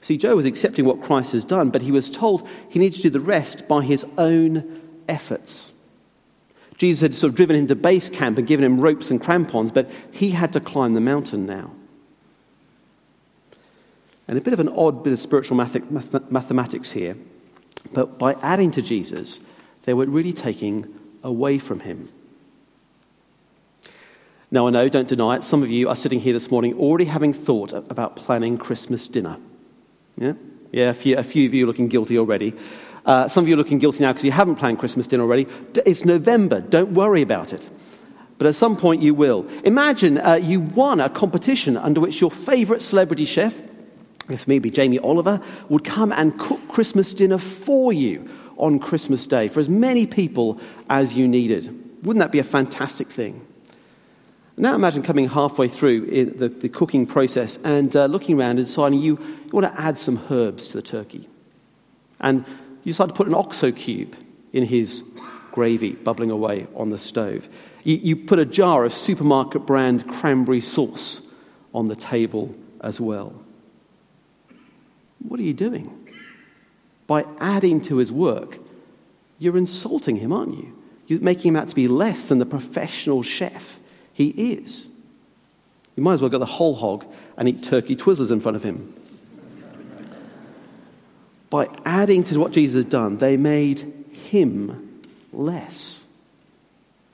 See, 0.00 0.16
Joe 0.16 0.36
was 0.36 0.46
accepting 0.46 0.86
what 0.86 1.02
Christ 1.02 1.32
has 1.32 1.44
done, 1.44 1.68
but 1.68 1.82
he 1.82 1.92
was 1.92 2.08
told 2.08 2.48
he 2.70 2.78
needed 2.78 2.96
to 2.96 3.02
do 3.02 3.10
the 3.10 3.20
rest 3.20 3.68
by 3.68 3.84
his 3.84 4.06
own 4.16 4.80
efforts. 5.10 5.73
Jesus 6.76 7.00
had 7.00 7.14
sort 7.14 7.30
of 7.30 7.36
driven 7.36 7.56
him 7.56 7.66
to 7.68 7.74
base 7.74 8.08
camp 8.08 8.38
and 8.38 8.46
given 8.46 8.64
him 8.64 8.80
ropes 8.80 9.10
and 9.10 9.22
crampons, 9.22 9.72
but 9.72 9.90
he 10.10 10.30
had 10.30 10.52
to 10.54 10.60
climb 10.60 10.94
the 10.94 11.00
mountain 11.00 11.46
now. 11.46 11.70
And 14.26 14.38
a 14.38 14.40
bit 14.40 14.52
of 14.52 14.60
an 14.60 14.68
odd 14.70 15.04
bit 15.04 15.12
of 15.12 15.18
spiritual 15.18 15.56
mathematics 15.56 16.90
here, 16.90 17.16
but 17.92 18.18
by 18.18 18.34
adding 18.42 18.70
to 18.72 18.82
Jesus, 18.82 19.40
they 19.82 19.94
were 19.94 20.06
really 20.06 20.32
taking 20.32 20.86
away 21.22 21.58
from 21.58 21.80
him. 21.80 22.08
Now, 24.50 24.66
I 24.66 24.70
know, 24.70 24.88
don't 24.88 25.08
deny 25.08 25.36
it, 25.36 25.44
some 25.44 25.62
of 25.62 25.70
you 25.70 25.88
are 25.88 25.96
sitting 25.96 26.20
here 26.20 26.32
this 26.32 26.50
morning 26.50 26.74
already 26.78 27.06
having 27.06 27.32
thought 27.32 27.72
about 27.72 28.16
planning 28.16 28.56
Christmas 28.56 29.08
dinner. 29.08 29.38
Yeah? 30.16 30.34
Yeah, 30.72 30.90
a 30.90 30.94
few, 30.94 31.18
a 31.18 31.24
few 31.24 31.46
of 31.46 31.54
you 31.54 31.66
looking 31.66 31.88
guilty 31.88 32.18
already. 32.18 32.54
Uh, 33.04 33.28
some 33.28 33.44
of 33.44 33.48
you 33.48 33.54
are 33.54 33.58
looking 33.58 33.78
guilty 33.78 34.00
now 34.00 34.12
because 34.12 34.24
you 34.24 34.32
haven't 34.32 34.56
planned 34.56 34.78
Christmas 34.78 35.06
dinner 35.06 35.24
already. 35.24 35.46
It's 35.84 36.04
November. 36.04 36.60
Don't 36.60 36.92
worry 36.92 37.22
about 37.22 37.52
it. 37.52 37.68
But 38.38 38.46
at 38.46 38.56
some 38.56 38.76
point 38.76 39.02
you 39.02 39.14
will. 39.14 39.46
Imagine 39.64 40.18
uh, 40.18 40.34
you 40.34 40.60
won 40.60 41.00
a 41.00 41.08
competition 41.08 41.76
under 41.76 42.00
which 42.00 42.20
your 42.20 42.30
favorite 42.30 42.82
celebrity 42.82 43.24
chef, 43.24 43.60
guess 44.28 44.48
maybe 44.48 44.70
Jamie 44.70 44.98
Oliver, 44.98 45.40
would 45.68 45.84
come 45.84 46.12
and 46.12 46.38
cook 46.38 46.60
Christmas 46.68 47.12
dinner 47.14 47.38
for 47.38 47.92
you 47.92 48.28
on 48.56 48.78
Christmas 48.78 49.26
Day 49.26 49.48
for 49.48 49.60
as 49.60 49.68
many 49.68 50.06
people 50.06 50.60
as 50.88 51.14
you 51.14 51.28
needed. 51.28 51.66
Wouldn't 52.04 52.20
that 52.20 52.32
be 52.32 52.38
a 52.38 52.44
fantastic 52.44 53.08
thing? 53.08 53.46
Now 54.56 54.74
imagine 54.74 55.02
coming 55.02 55.28
halfway 55.28 55.68
through 55.68 56.32
the, 56.36 56.48
the, 56.48 56.68
cooking 56.68 57.06
process 57.06 57.58
and 57.64 57.94
uh, 57.96 58.06
looking 58.06 58.38
around 58.38 58.58
and 58.58 58.66
deciding 58.66 59.00
you, 59.00 59.18
you 59.18 59.50
want 59.50 59.74
to 59.74 59.80
add 59.80 59.98
some 59.98 60.22
herbs 60.30 60.68
to 60.68 60.74
the 60.74 60.82
turkey. 60.82 61.28
And 62.20 62.44
you 62.84 62.92
decide 62.92 63.08
to 63.08 63.14
put 63.14 63.26
an 63.26 63.34
OXO 63.34 63.72
cube 63.72 64.16
in 64.52 64.64
his 64.64 65.02
gravy 65.50 65.92
bubbling 65.92 66.30
away 66.30 66.66
on 66.74 66.90
the 66.90 66.98
stove. 66.98 67.48
You, 67.82 67.96
you 67.96 68.16
put 68.16 68.38
a 68.38 68.44
jar 68.44 68.84
of 68.84 68.94
supermarket 68.94 69.66
brand 69.66 70.08
cranberry 70.08 70.60
sauce 70.60 71.20
on 71.74 71.86
the 71.86 71.96
table 71.96 72.54
as 72.80 73.00
well. 73.00 73.34
What 75.20 75.40
are 75.40 75.44
you 75.44 75.54
doing? 75.54 76.08
By 77.06 77.24
adding 77.38 77.80
to 77.82 77.96
his 77.96 78.12
work, 78.12 78.58
you're 79.38 79.56
insulting 79.56 80.16
him, 80.16 80.32
aren't 80.32 80.56
you? 80.56 80.76
You're 81.06 81.20
making 81.20 81.50
him 81.50 81.56
out 81.56 81.68
to 81.68 81.74
be 81.74 81.88
less 81.88 82.26
than 82.26 82.38
the 82.38 82.46
professional 82.46 83.22
chef 83.22 83.78
he 84.12 84.28
is. 84.28 84.88
You 85.96 86.02
might 86.02 86.14
as 86.14 86.20
well 86.20 86.30
get 86.30 86.38
the 86.38 86.46
whole 86.46 86.74
hog 86.74 87.04
and 87.36 87.48
eat 87.48 87.62
turkey 87.62 87.96
twizzlers 87.96 88.30
in 88.30 88.40
front 88.40 88.56
of 88.56 88.62
him 88.62 88.94
by 91.54 91.68
adding 91.84 92.24
to 92.24 92.36
what 92.40 92.50
Jesus 92.50 92.82
had 92.82 92.88
done, 92.88 93.18
they 93.18 93.36
made 93.36 94.08
him 94.10 95.00
less. 95.32 96.04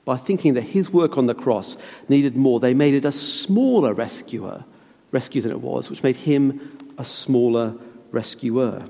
By 0.03 0.17
thinking 0.17 0.55
that 0.55 0.63
his 0.63 0.89
work 0.89 1.15
on 1.19 1.27
the 1.27 1.35
cross 1.35 1.77
needed 2.09 2.35
more, 2.35 2.59
they 2.59 2.73
made 2.73 2.95
it 2.95 3.05
a 3.05 3.11
smaller 3.11 3.93
rescuer, 3.93 4.63
rescue 5.11 5.43
than 5.43 5.51
it 5.51 5.61
was, 5.61 5.91
which 5.91 6.01
made 6.01 6.15
him 6.15 6.75
a 6.97 7.05
smaller 7.05 7.75
rescuer. 8.11 8.89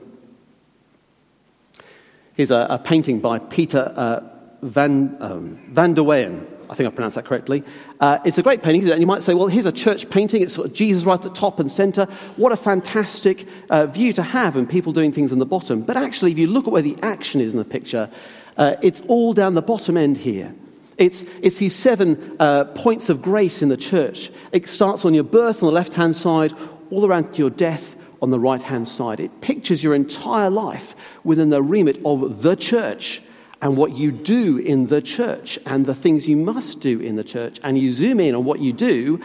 Here's 2.35 2.51
a, 2.51 2.67
a 2.69 2.79
painting 2.79 3.19
by 3.19 3.39
Peter 3.39 3.91
uh, 3.93 4.21
Van, 4.61 5.17
um, 5.19 5.59
Van 5.67 5.93
der 5.93 6.03
Weyen. 6.03 6.47
I 6.71 6.73
think 6.73 6.87
I 6.87 6.91
pronounced 6.91 7.15
that 7.15 7.25
correctly. 7.25 7.63
Uh, 7.99 8.19
it's 8.23 8.37
a 8.37 8.41
great 8.41 8.63
painting, 8.63 8.89
and 8.89 9.01
you 9.01 9.05
might 9.05 9.23
say, 9.23 9.33
well, 9.33 9.47
here's 9.47 9.65
a 9.65 9.73
church 9.73 10.09
painting. 10.09 10.41
It's 10.41 10.53
sort 10.53 10.67
of 10.67 10.73
Jesus 10.73 11.03
right 11.03 11.15
at 11.15 11.21
the 11.21 11.29
top 11.29 11.59
and 11.59 11.69
center. 11.69 12.05
What 12.37 12.53
a 12.53 12.55
fantastic 12.55 13.45
uh, 13.69 13.87
view 13.87 14.13
to 14.13 14.23
have, 14.23 14.55
and 14.55 14.69
people 14.69 14.93
doing 14.93 15.11
things 15.11 15.33
on 15.33 15.39
the 15.39 15.45
bottom. 15.45 15.81
But 15.81 15.97
actually, 15.97 16.31
if 16.31 16.39
you 16.39 16.47
look 16.47 16.67
at 16.67 16.71
where 16.71 16.81
the 16.81 16.95
action 17.03 17.41
is 17.41 17.51
in 17.51 17.57
the 17.57 17.65
picture, 17.65 18.09
uh, 18.55 18.75
it's 18.81 19.01
all 19.09 19.33
down 19.33 19.53
the 19.53 19.61
bottom 19.61 19.97
end 19.97 20.15
here. 20.15 20.55
It's, 20.97 21.25
it's 21.41 21.57
these 21.57 21.75
seven 21.75 22.37
uh, 22.39 22.63
points 22.63 23.09
of 23.09 23.21
grace 23.21 23.61
in 23.61 23.67
the 23.67 23.75
church. 23.75 24.31
It 24.53 24.69
starts 24.69 25.03
on 25.03 25.13
your 25.13 25.25
birth 25.25 25.61
on 25.61 25.67
the 25.67 25.73
left 25.73 25.95
hand 25.95 26.15
side, 26.15 26.53
all 26.89 27.05
around 27.05 27.33
to 27.33 27.37
your 27.37 27.49
death 27.49 27.97
on 28.21 28.29
the 28.29 28.39
right 28.39 28.61
hand 28.61 28.87
side. 28.87 29.19
It 29.19 29.41
pictures 29.41 29.83
your 29.83 29.93
entire 29.93 30.49
life 30.49 30.95
within 31.25 31.49
the 31.49 31.61
remit 31.61 31.99
of 32.05 32.43
the 32.43 32.55
church 32.55 33.21
and 33.61 33.77
what 33.77 33.91
you 33.95 34.11
do 34.11 34.57
in 34.57 34.87
the 34.87 35.01
church 35.01 35.59
and 35.65 35.85
the 35.85 35.93
things 35.93 36.27
you 36.27 36.37
must 36.37 36.79
do 36.79 36.99
in 36.99 37.15
the 37.15 37.23
church. 37.23 37.59
And 37.63 37.77
you 37.77 37.91
zoom 37.93 38.19
in 38.19 38.33
on 38.35 38.43
what 38.43 38.59
you 38.59 38.73
do, 38.73 39.21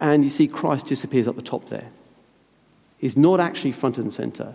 and 0.00 0.22
you 0.24 0.30
see 0.30 0.46
Christ 0.46 0.86
disappears 0.86 1.26
at 1.26 1.36
the 1.36 1.42
top 1.42 1.68
there. 1.68 1.88
He's 2.98 3.16
not 3.16 3.40
actually 3.40 3.72
front 3.72 3.98
and 3.98 4.12
center, 4.12 4.54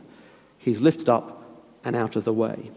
he's 0.57 0.81
lifted 0.81 1.09
up 1.09 1.43
and 1.83 1.95
out 1.95 2.15
of 2.15 2.23
the 2.23 2.33
way. 2.33 2.71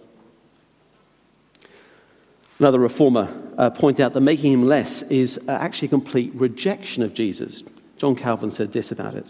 Another 2.58 2.78
reformer 2.78 3.34
uh, 3.56 3.70
pointed 3.70 4.02
out 4.02 4.12
that 4.12 4.20
making 4.20 4.52
him 4.52 4.66
less 4.66 5.00
is 5.02 5.38
uh, 5.48 5.52
actually 5.52 5.86
a 5.86 5.90
complete 5.90 6.30
rejection 6.34 7.02
of 7.02 7.14
Jesus. 7.14 7.64
John 7.96 8.14
Calvin 8.14 8.50
said 8.50 8.72
this 8.72 8.92
about 8.92 9.14
it 9.14 9.26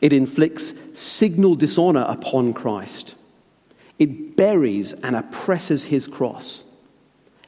it 0.00 0.12
inflicts 0.14 0.72
signal 0.94 1.54
dishonor 1.56 2.04
upon 2.08 2.54
Christ. 2.54 3.14
It 4.00 4.34
buries 4.34 4.94
and 4.94 5.14
oppresses 5.14 5.84
his 5.84 6.08
cross. 6.08 6.64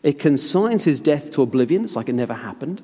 It 0.02 0.18
consigns 0.18 0.84
his 0.84 1.00
death 1.00 1.30
to 1.32 1.42
oblivion, 1.42 1.84
it's 1.84 1.96
like 1.96 2.10
it 2.10 2.14
never 2.14 2.34
happened, 2.34 2.82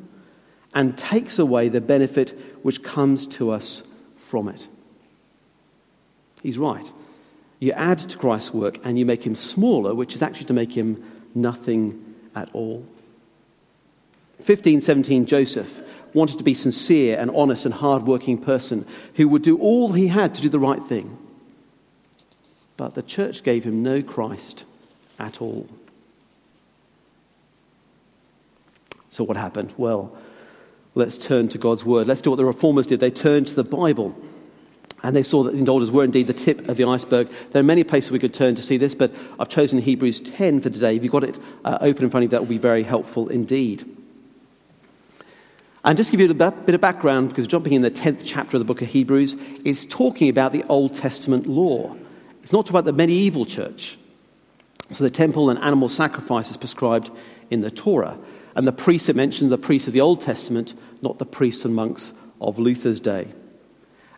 and 0.75 0.97
takes 0.97 1.39
away 1.39 1.69
the 1.69 1.81
benefit 1.81 2.31
which 2.65 2.83
comes 2.83 3.27
to 3.27 3.51
us 3.51 3.83
from 4.17 4.49
it. 4.49 4.67
He's 6.43 6.57
right. 6.57 6.91
You 7.61 7.73
add 7.73 7.99
to 7.99 8.17
Christ's 8.17 8.55
work 8.55 8.79
and 8.85 8.99
you 8.99 9.05
make 9.05 9.27
him 9.27 9.35
smaller, 9.35 9.95
which 9.95 10.15
is 10.15 10.23
actually 10.23 10.47
to 10.47 10.55
make 10.55 10.73
him 10.73 11.05
nothing 11.35 12.15
at 12.35 12.49
all. 12.55 12.87
1517 14.39 15.27
Joseph 15.27 15.83
wanted 16.15 16.39
to 16.39 16.45
be 16.45 16.55
sincere 16.55 17.19
and 17.19 17.31
honest 17.33 17.67
and 17.67 17.75
hard-working 17.75 18.39
person 18.39 18.87
who 19.15 19.29
would 19.29 19.43
do 19.43 19.59
all 19.59 19.93
he 19.93 20.07
had 20.07 20.35
to 20.37 20.41
do 20.41 20.49
the 20.49 20.59
right 20.59 20.83
thing. 20.85 21.19
But 22.79 22.95
the 22.95 23.03
church 23.03 23.43
gave 23.43 23.65
him 23.65 23.83
no 23.83 24.03
Christ 24.03 24.65
at 25.19 25.43
all. 25.43 25.69
So, 29.11 29.25
what 29.25 29.37
happened? 29.37 29.75
Well, 29.77 30.17
let's 30.95 31.19
turn 31.19 31.49
to 31.49 31.59
God's 31.59 31.85
word. 31.85 32.07
Let's 32.07 32.21
do 32.21 32.31
what 32.31 32.37
the 32.37 32.45
reformers 32.45 32.87
did. 32.87 33.01
They 33.01 33.11
turned 33.11 33.49
to 33.49 33.55
the 33.55 33.65
Bible. 33.65 34.17
And 35.03 35.15
they 35.15 35.25
saw 35.25 35.43
that 35.43 35.53
the 35.53 35.59
indulgers 35.59 35.91
were 35.91 36.05
indeed 36.05 36.29
the 36.29 36.33
tip 36.33 36.69
of 36.69 36.77
the 36.77 36.85
iceberg. 36.85 37.29
There 37.51 37.61
are 37.61 37.65
many 37.65 37.83
places 37.83 38.13
we 38.13 38.19
could 38.21 38.35
turn 38.35 38.55
to 38.55 38.63
see 38.63 38.77
this, 38.77 38.95
but 38.95 39.13
I've 39.39 39.49
chosen 39.49 39.81
Hebrews 39.81 40.21
10 40.21 40.61
for 40.61 40.71
today. 40.71 40.97
If 40.97 41.03
you've 41.03 41.13
got 41.13 41.25
it 41.25 41.37
uh, 41.65 41.79
open 41.81 42.05
in 42.05 42.11
front 42.11 42.25
of 42.25 42.29
you, 42.29 42.29
that 42.31 42.41
will 42.41 42.49
be 42.49 42.59
very 42.59 42.85
helpful 42.85 43.29
indeed. 43.29 43.85
And 45.85 45.97
just 45.97 46.11
to 46.11 46.17
give 46.17 46.29
you 46.29 46.31
a 46.31 46.51
bit 46.51 46.75
of 46.75 46.81
background, 46.81 47.29
because 47.31 47.47
jumping 47.49 47.73
in 47.73 47.83
the 47.83 47.91
10th 47.91 48.23
chapter 48.25 48.57
of 48.57 48.61
the 48.61 48.65
book 48.65 48.83
of 48.83 48.89
Hebrews, 48.89 49.37
it's 49.65 49.85
talking 49.85 50.29
about 50.29 50.53
the 50.53 50.65
Old 50.65 50.95
Testament 50.95 51.47
law. 51.47 51.97
It's 52.49 52.53
not 52.55 52.71
about 52.71 52.87
the 52.87 52.95
medieval 52.95 53.45
church. 53.45 53.99
So 54.93 55.05
the 55.05 55.11
temple 55.11 55.51
and 55.51 55.59
animal 55.59 55.91
sacrifices 55.91 56.57
prescribed 56.57 57.11
in 57.51 57.61
the 57.61 57.71
Torah. 57.71 58.17
And 58.55 58.67
the 58.67 58.73
priests 58.73 59.11
it 59.11 59.17
mentioned, 59.17 59.53
the 59.53 59.59
priests 59.59 59.87
of 59.87 59.93
the 59.93 60.01
Old 60.01 60.23
Testament, 60.23 60.73
not 61.03 61.19
the 61.19 61.27
priests 61.27 61.67
and 61.67 61.75
monks 61.75 62.15
of 62.41 62.59
Luther's 62.59 63.01
day. 63.01 63.29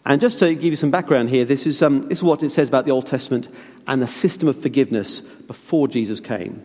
And 0.06 0.20
just 0.20 0.38
to 0.38 0.54
give 0.54 0.62
you 0.70 0.76
some 0.76 0.92
background 0.92 1.28
here, 1.30 1.44
this 1.44 1.66
is, 1.66 1.82
um, 1.82 2.02
this 2.02 2.18
is 2.18 2.22
what 2.22 2.44
it 2.44 2.50
says 2.50 2.68
about 2.68 2.84
the 2.84 2.92
Old 2.92 3.08
Testament 3.08 3.48
and 3.88 4.00
the 4.00 4.06
system 4.06 4.46
of 4.46 4.62
forgiveness 4.62 5.22
before 5.22 5.88
Jesus 5.88 6.20
came. 6.20 6.64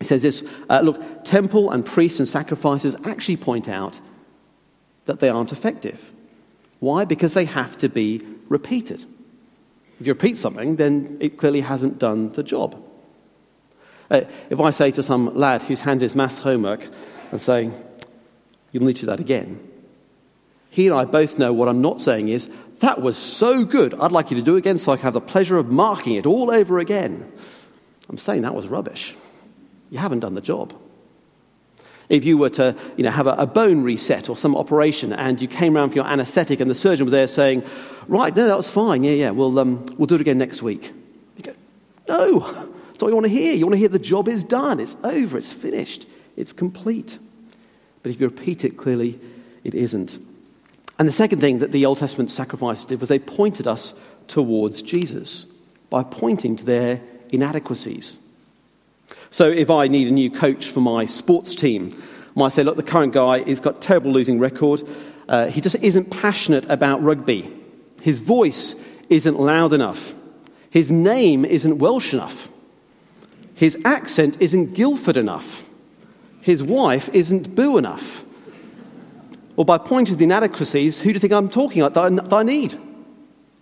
It 0.00 0.08
says 0.08 0.22
this 0.22 0.42
uh, 0.68 0.80
look, 0.80 1.24
temple 1.24 1.70
and 1.70 1.86
priests 1.86 2.18
and 2.18 2.28
sacrifices 2.28 2.96
actually 3.04 3.36
point 3.36 3.68
out 3.68 4.00
that 5.04 5.20
they 5.20 5.28
aren't 5.28 5.52
effective. 5.52 6.10
Why? 6.80 7.04
Because 7.04 7.34
they 7.34 7.44
have 7.44 7.78
to 7.78 7.88
be 7.88 8.26
repeated. 8.48 9.06
If 10.00 10.06
you 10.06 10.14
repeat 10.14 10.38
something, 10.38 10.76
then 10.76 11.18
it 11.20 11.36
clearly 11.36 11.60
hasn't 11.60 11.98
done 11.98 12.32
the 12.32 12.42
job. 12.42 12.82
Uh, 14.10 14.22
if 14.48 14.58
I 14.58 14.70
say 14.70 14.90
to 14.92 15.02
some 15.02 15.36
lad 15.36 15.62
who's 15.62 15.80
handed 15.80 16.02
his 16.02 16.16
maths 16.16 16.38
homework 16.38 16.88
and 17.30 17.40
say, 17.40 17.70
You'll 18.72 18.84
need 18.84 18.96
to 18.96 19.00
do 19.00 19.06
that 19.06 19.20
again, 19.20 19.60
he 20.70 20.86
and 20.86 20.96
I 20.96 21.04
both 21.04 21.38
know 21.38 21.52
what 21.52 21.68
I'm 21.68 21.82
not 21.82 22.00
saying 22.00 22.28
is, 22.28 22.48
That 22.80 23.02
was 23.02 23.18
so 23.18 23.64
good, 23.64 23.94
I'd 23.94 24.10
like 24.10 24.30
you 24.30 24.36
to 24.38 24.42
do 24.42 24.54
it 24.54 24.58
again 24.58 24.78
so 24.78 24.92
I 24.92 24.96
can 24.96 25.04
have 25.04 25.12
the 25.12 25.20
pleasure 25.20 25.58
of 25.58 25.68
marking 25.68 26.14
it 26.14 26.24
all 26.24 26.50
over 26.50 26.78
again. 26.78 27.30
I'm 28.08 28.18
saying 28.18 28.42
that 28.42 28.54
was 28.54 28.68
rubbish. 28.68 29.14
You 29.90 29.98
haven't 29.98 30.20
done 30.20 30.34
the 30.34 30.40
job. 30.40 30.74
If 32.10 32.24
you 32.24 32.36
were 32.36 32.50
to 32.50 32.76
you 32.96 33.04
know, 33.04 33.10
have 33.10 33.26
a, 33.26 33.32
a 33.32 33.46
bone 33.46 33.82
reset 33.82 34.28
or 34.28 34.36
some 34.36 34.56
operation 34.56 35.12
and 35.12 35.40
you 35.40 35.48
came 35.48 35.76
around 35.76 35.90
for 35.90 35.94
your 35.94 36.06
anesthetic 36.06 36.60
and 36.60 36.70
the 36.70 36.74
surgeon 36.74 37.06
was 37.06 37.12
there 37.12 37.28
saying, 37.28 37.64
Right, 38.08 38.34
no, 38.34 38.46
that 38.46 38.56
was 38.56 38.68
fine. 38.68 39.04
Yeah, 39.04 39.12
yeah, 39.12 39.30
we'll, 39.30 39.56
um, 39.58 39.86
we'll 39.96 40.08
do 40.08 40.16
it 40.16 40.20
again 40.20 40.36
next 40.36 40.62
week. 40.62 40.92
You 41.36 41.44
go, 41.44 41.54
No, 42.08 42.40
that's 42.88 43.00
what 43.00 43.08
you 43.08 43.14
want 43.14 43.26
to 43.26 43.32
hear. 43.32 43.54
You 43.54 43.64
want 43.64 43.74
to 43.74 43.78
hear 43.78 43.88
the 43.88 43.98
job 43.98 44.28
is 44.28 44.44
done, 44.44 44.80
it's 44.80 44.96
over, 45.04 45.38
it's 45.38 45.52
finished, 45.52 46.06
it's 46.36 46.52
complete. 46.52 47.18
But 48.02 48.10
if 48.10 48.20
you 48.20 48.26
repeat 48.26 48.64
it 48.64 48.76
clearly, 48.76 49.18
it 49.62 49.74
isn't. 49.74 50.18
And 50.98 51.08
the 51.08 51.12
second 51.12 51.40
thing 51.40 51.60
that 51.60 51.72
the 51.72 51.86
Old 51.86 51.98
Testament 51.98 52.30
sacrifices 52.30 52.84
did 52.84 53.00
was 53.00 53.08
they 53.08 53.18
pointed 53.18 53.66
us 53.66 53.94
towards 54.26 54.82
Jesus 54.82 55.46
by 55.88 56.02
pointing 56.02 56.56
to 56.56 56.64
their 56.64 57.00
inadequacies. 57.30 58.18
So 59.30 59.48
if 59.48 59.70
I 59.70 59.86
need 59.88 60.08
a 60.08 60.10
new 60.10 60.30
coach 60.30 60.70
for 60.70 60.80
my 60.80 61.04
sports 61.04 61.54
team, 61.54 61.90
I 62.36 62.38
might 62.38 62.52
say, 62.52 62.64
look, 62.64 62.76
the 62.76 62.82
current 62.82 63.12
guy 63.12 63.42
has 63.48 63.60
got 63.60 63.80
terrible 63.80 64.12
losing 64.12 64.38
record. 64.38 64.82
Uh, 65.28 65.46
he 65.46 65.60
just 65.60 65.76
isn't 65.76 66.10
passionate 66.10 66.68
about 66.68 67.02
rugby. 67.02 67.48
His 68.02 68.18
voice 68.18 68.74
isn't 69.08 69.38
loud 69.38 69.72
enough. 69.72 70.14
His 70.70 70.90
name 70.90 71.44
isn't 71.44 71.78
Welsh 71.78 72.12
enough. 72.12 72.48
His 73.54 73.78
accent 73.84 74.36
isn't 74.40 74.74
Guildford 74.74 75.16
enough. 75.16 75.64
His 76.40 76.62
wife 76.62 77.08
isn't 77.12 77.54
boo 77.54 77.76
enough. 77.76 78.24
Or 79.56 79.64
by 79.64 79.78
pointing 79.78 80.14
to 80.14 80.18
the 80.18 80.24
inadequacies, 80.24 81.00
who 81.00 81.10
do 81.10 81.14
you 81.14 81.20
think 81.20 81.32
I'm 81.32 81.50
talking 81.50 81.82
about 81.82 81.94
that 81.94 82.04
I, 82.04 82.28
that 82.28 82.32
I 82.32 82.42
need? 82.42 82.80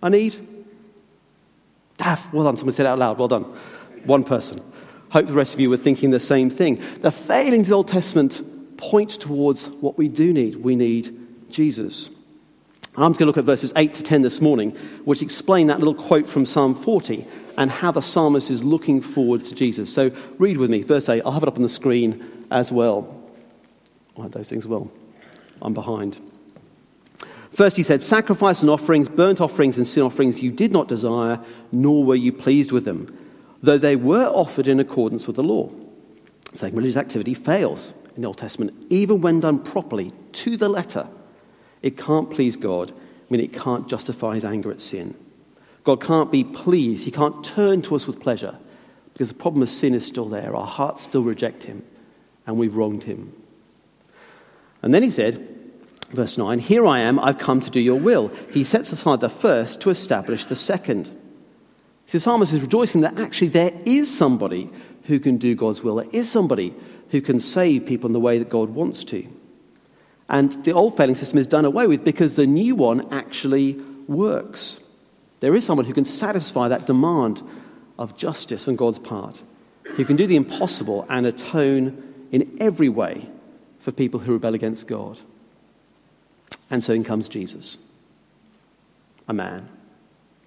I 0.01 0.09
need. 0.09 0.47
Daff, 1.97 2.31
well 2.31 2.45
done. 2.45 2.55
Someone 2.55 2.73
said 2.73 2.85
out 2.85 2.97
loud. 2.97 3.17
Well 3.17 3.27
done. 3.27 3.43
One 4.05 4.23
person. 4.23 4.61
Hope 5.09 5.25
the 5.25 5.33
rest 5.33 5.53
of 5.53 5.59
you 5.59 5.69
were 5.69 5.77
thinking 5.77 6.11
the 6.11 6.19
same 6.19 6.49
thing. 6.49 6.81
The 7.01 7.11
failings 7.11 7.67
of 7.67 7.69
the 7.69 7.75
Old 7.75 7.87
Testament 7.87 8.77
point 8.77 9.11
towards 9.11 9.67
what 9.67 9.97
we 9.97 10.07
do 10.07 10.31
need. 10.31 10.57
We 10.57 10.75
need 10.75 11.15
Jesus. 11.49 12.09
I'm 12.95 13.11
just 13.11 13.19
going 13.19 13.25
to 13.25 13.25
look 13.25 13.37
at 13.37 13.45
verses 13.45 13.73
8 13.75 13.93
to 13.95 14.03
10 14.03 14.21
this 14.21 14.39
morning, 14.39 14.71
which 15.05 15.21
explain 15.21 15.67
that 15.67 15.79
little 15.79 15.95
quote 15.95 16.27
from 16.27 16.45
Psalm 16.45 16.75
40 16.75 17.25
and 17.57 17.71
how 17.71 17.91
the 17.91 18.01
psalmist 18.01 18.49
is 18.49 18.63
looking 18.63 19.01
forward 19.01 19.45
to 19.45 19.55
Jesus. 19.55 19.93
So 19.93 20.11
read 20.37 20.57
with 20.57 20.69
me, 20.69 20.83
verse 20.83 21.09
8. 21.09 21.23
I'll 21.25 21.31
have 21.31 21.43
it 21.43 21.49
up 21.49 21.57
on 21.57 21.63
the 21.63 21.69
screen 21.69 22.45
as 22.51 22.71
well. 22.71 23.15
I 24.17 24.23
had 24.23 24.31
those 24.31 24.49
things 24.49 24.67
well. 24.67 24.91
I'm 25.61 25.73
behind. 25.73 26.19
First, 27.51 27.77
he 27.77 27.83
said, 27.83 28.03
Sacrifice 28.03 28.61
and 28.61 28.69
offerings, 28.69 29.09
burnt 29.09 29.41
offerings 29.41 29.77
and 29.77 29.87
sin 29.87 30.03
offerings 30.03 30.41
you 30.41 30.51
did 30.51 30.71
not 30.71 30.87
desire, 30.87 31.39
nor 31.71 32.03
were 32.03 32.15
you 32.15 32.31
pleased 32.31 32.71
with 32.71 32.85
them 32.85 33.07
though 33.61 33.77
they 33.77 33.95
were 33.95 34.25
offered 34.25 34.67
in 34.67 34.79
accordance 34.79 35.27
with 35.27 35.35
the 35.35 35.43
law. 35.43 35.69
Saying 36.53 36.75
religious 36.75 36.97
activity 36.97 37.33
fails 37.33 37.93
in 38.15 38.21
the 38.21 38.27
Old 38.27 38.37
Testament, 38.37 38.85
even 38.89 39.21
when 39.21 39.39
done 39.39 39.59
properly, 39.59 40.13
to 40.33 40.57
the 40.57 40.69
letter. 40.69 41.07
It 41.81 41.97
can't 41.97 42.29
please 42.29 42.55
God, 42.55 42.91
I 42.91 42.95
mean, 43.29 43.41
it 43.41 43.53
can't 43.53 43.87
justify 43.87 44.35
his 44.35 44.45
anger 44.45 44.71
at 44.71 44.81
sin. 44.81 45.15
God 45.83 46.01
can't 46.01 46.31
be 46.31 46.43
pleased, 46.43 47.05
he 47.05 47.11
can't 47.11 47.43
turn 47.45 47.81
to 47.83 47.95
us 47.95 48.07
with 48.07 48.19
pleasure, 48.19 48.57
because 49.13 49.29
the 49.29 49.35
problem 49.35 49.61
of 49.61 49.69
sin 49.69 49.93
is 49.93 50.05
still 50.05 50.27
there. 50.27 50.55
Our 50.55 50.67
hearts 50.67 51.03
still 51.03 51.23
reject 51.23 51.63
him, 51.63 51.83
and 52.47 52.57
we've 52.57 52.75
wronged 52.75 53.03
him. 53.03 53.33
And 54.81 54.93
then 54.93 55.03
he 55.03 55.11
said, 55.11 55.47
verse 56.09 56.37
9, 56.37 56.59
Here 56.59 56.85
I 56.85 56.99
am, 56.99 57.19
I've 57.19 57.37
come 57.37 57.61
to 57.61 57.69
do 57.69 57.79
your 57.79 57.99
will. 57.99 58.29
He 58.51 58.63
sets 58.63 58.91
aside 58.91 59.19
the 59.19 59.29
first 59.29 59.81
to 59.81 59.89
establish 59.89 60.45
the 60.45 60.55
second. 60.55 61.15
See, 62.09 62.17
the 62.17 62.21
psalmist 62.21 62.53
is 62.53 62.61
rejoicing 62.61 63.01
that 63.01 63.19
actually 63.19 63.49
there 63.49 63.71
is 63.85 64.09
somebody 64.17 64.67
who 65.03 65.19
can 65.19 65.37
do 65.37 65.53
God's 65.53 65.83
will. 65.83 65.97
There 65.97 66.09
is 66.11 66.27
somebody 66.27 66.73
who 67.11 67.21
can 67.21 67.39
save 67.39 67.85
people 67.85 68.07
in 68.07 68.13
the 68.13 68.19
way 68.19 68.39
that 68.39 68.49
God 68.49 68.71
wants 68.71 69.03
to. 69.05 69.27
And 70.27 70.51
the 70.65 70.71
old 70.71 70.97
failing 70.97 71.13
system 71.13 71.37
is 71.37 71.45
done 71.45 71.65
away 71.65 71.85
with 71.85 72.03
because 72.03 72.35
the 72.35 72.47
new 72.47 72.75
one 72.75 73.13
actually 73.13 73.73
works. 74.07 74.79
There 75.39 75.53
is 75.53 75.63
someone 75.63 75.85
who 75.85 75.93
can 75.93 76.03
satisfy 76.03 76.67
that 76.69 76.87
demand 76.87 77.43
of 77.99 78.17
justice 78.17 78.67
on 78.67 78.75
God's 78.75 78.97
part, 78.97 79.43
who 79.83 80.03
can 80.03 80.15
do 80.15 80.25
the 80.25 80.35
impossible 80.35 81.05
and 81.09 81.27
atone 81.27 82.25
in 82.31 82.57
every 82.59 82.89
way 82.89 83.29
for 83.81 83.91
people 83.91 84.19
who 84.19 84.33
rebel 84.33 84.55
against 84.55 84.87
God. 84.87 85.19
And 86.71 86.83
so 86.83 86.91
in 86.91 87.03
comes 87.03 87.29
Jesus, 87.29 87.77
a 89.27 89.33
man 89.33 89.69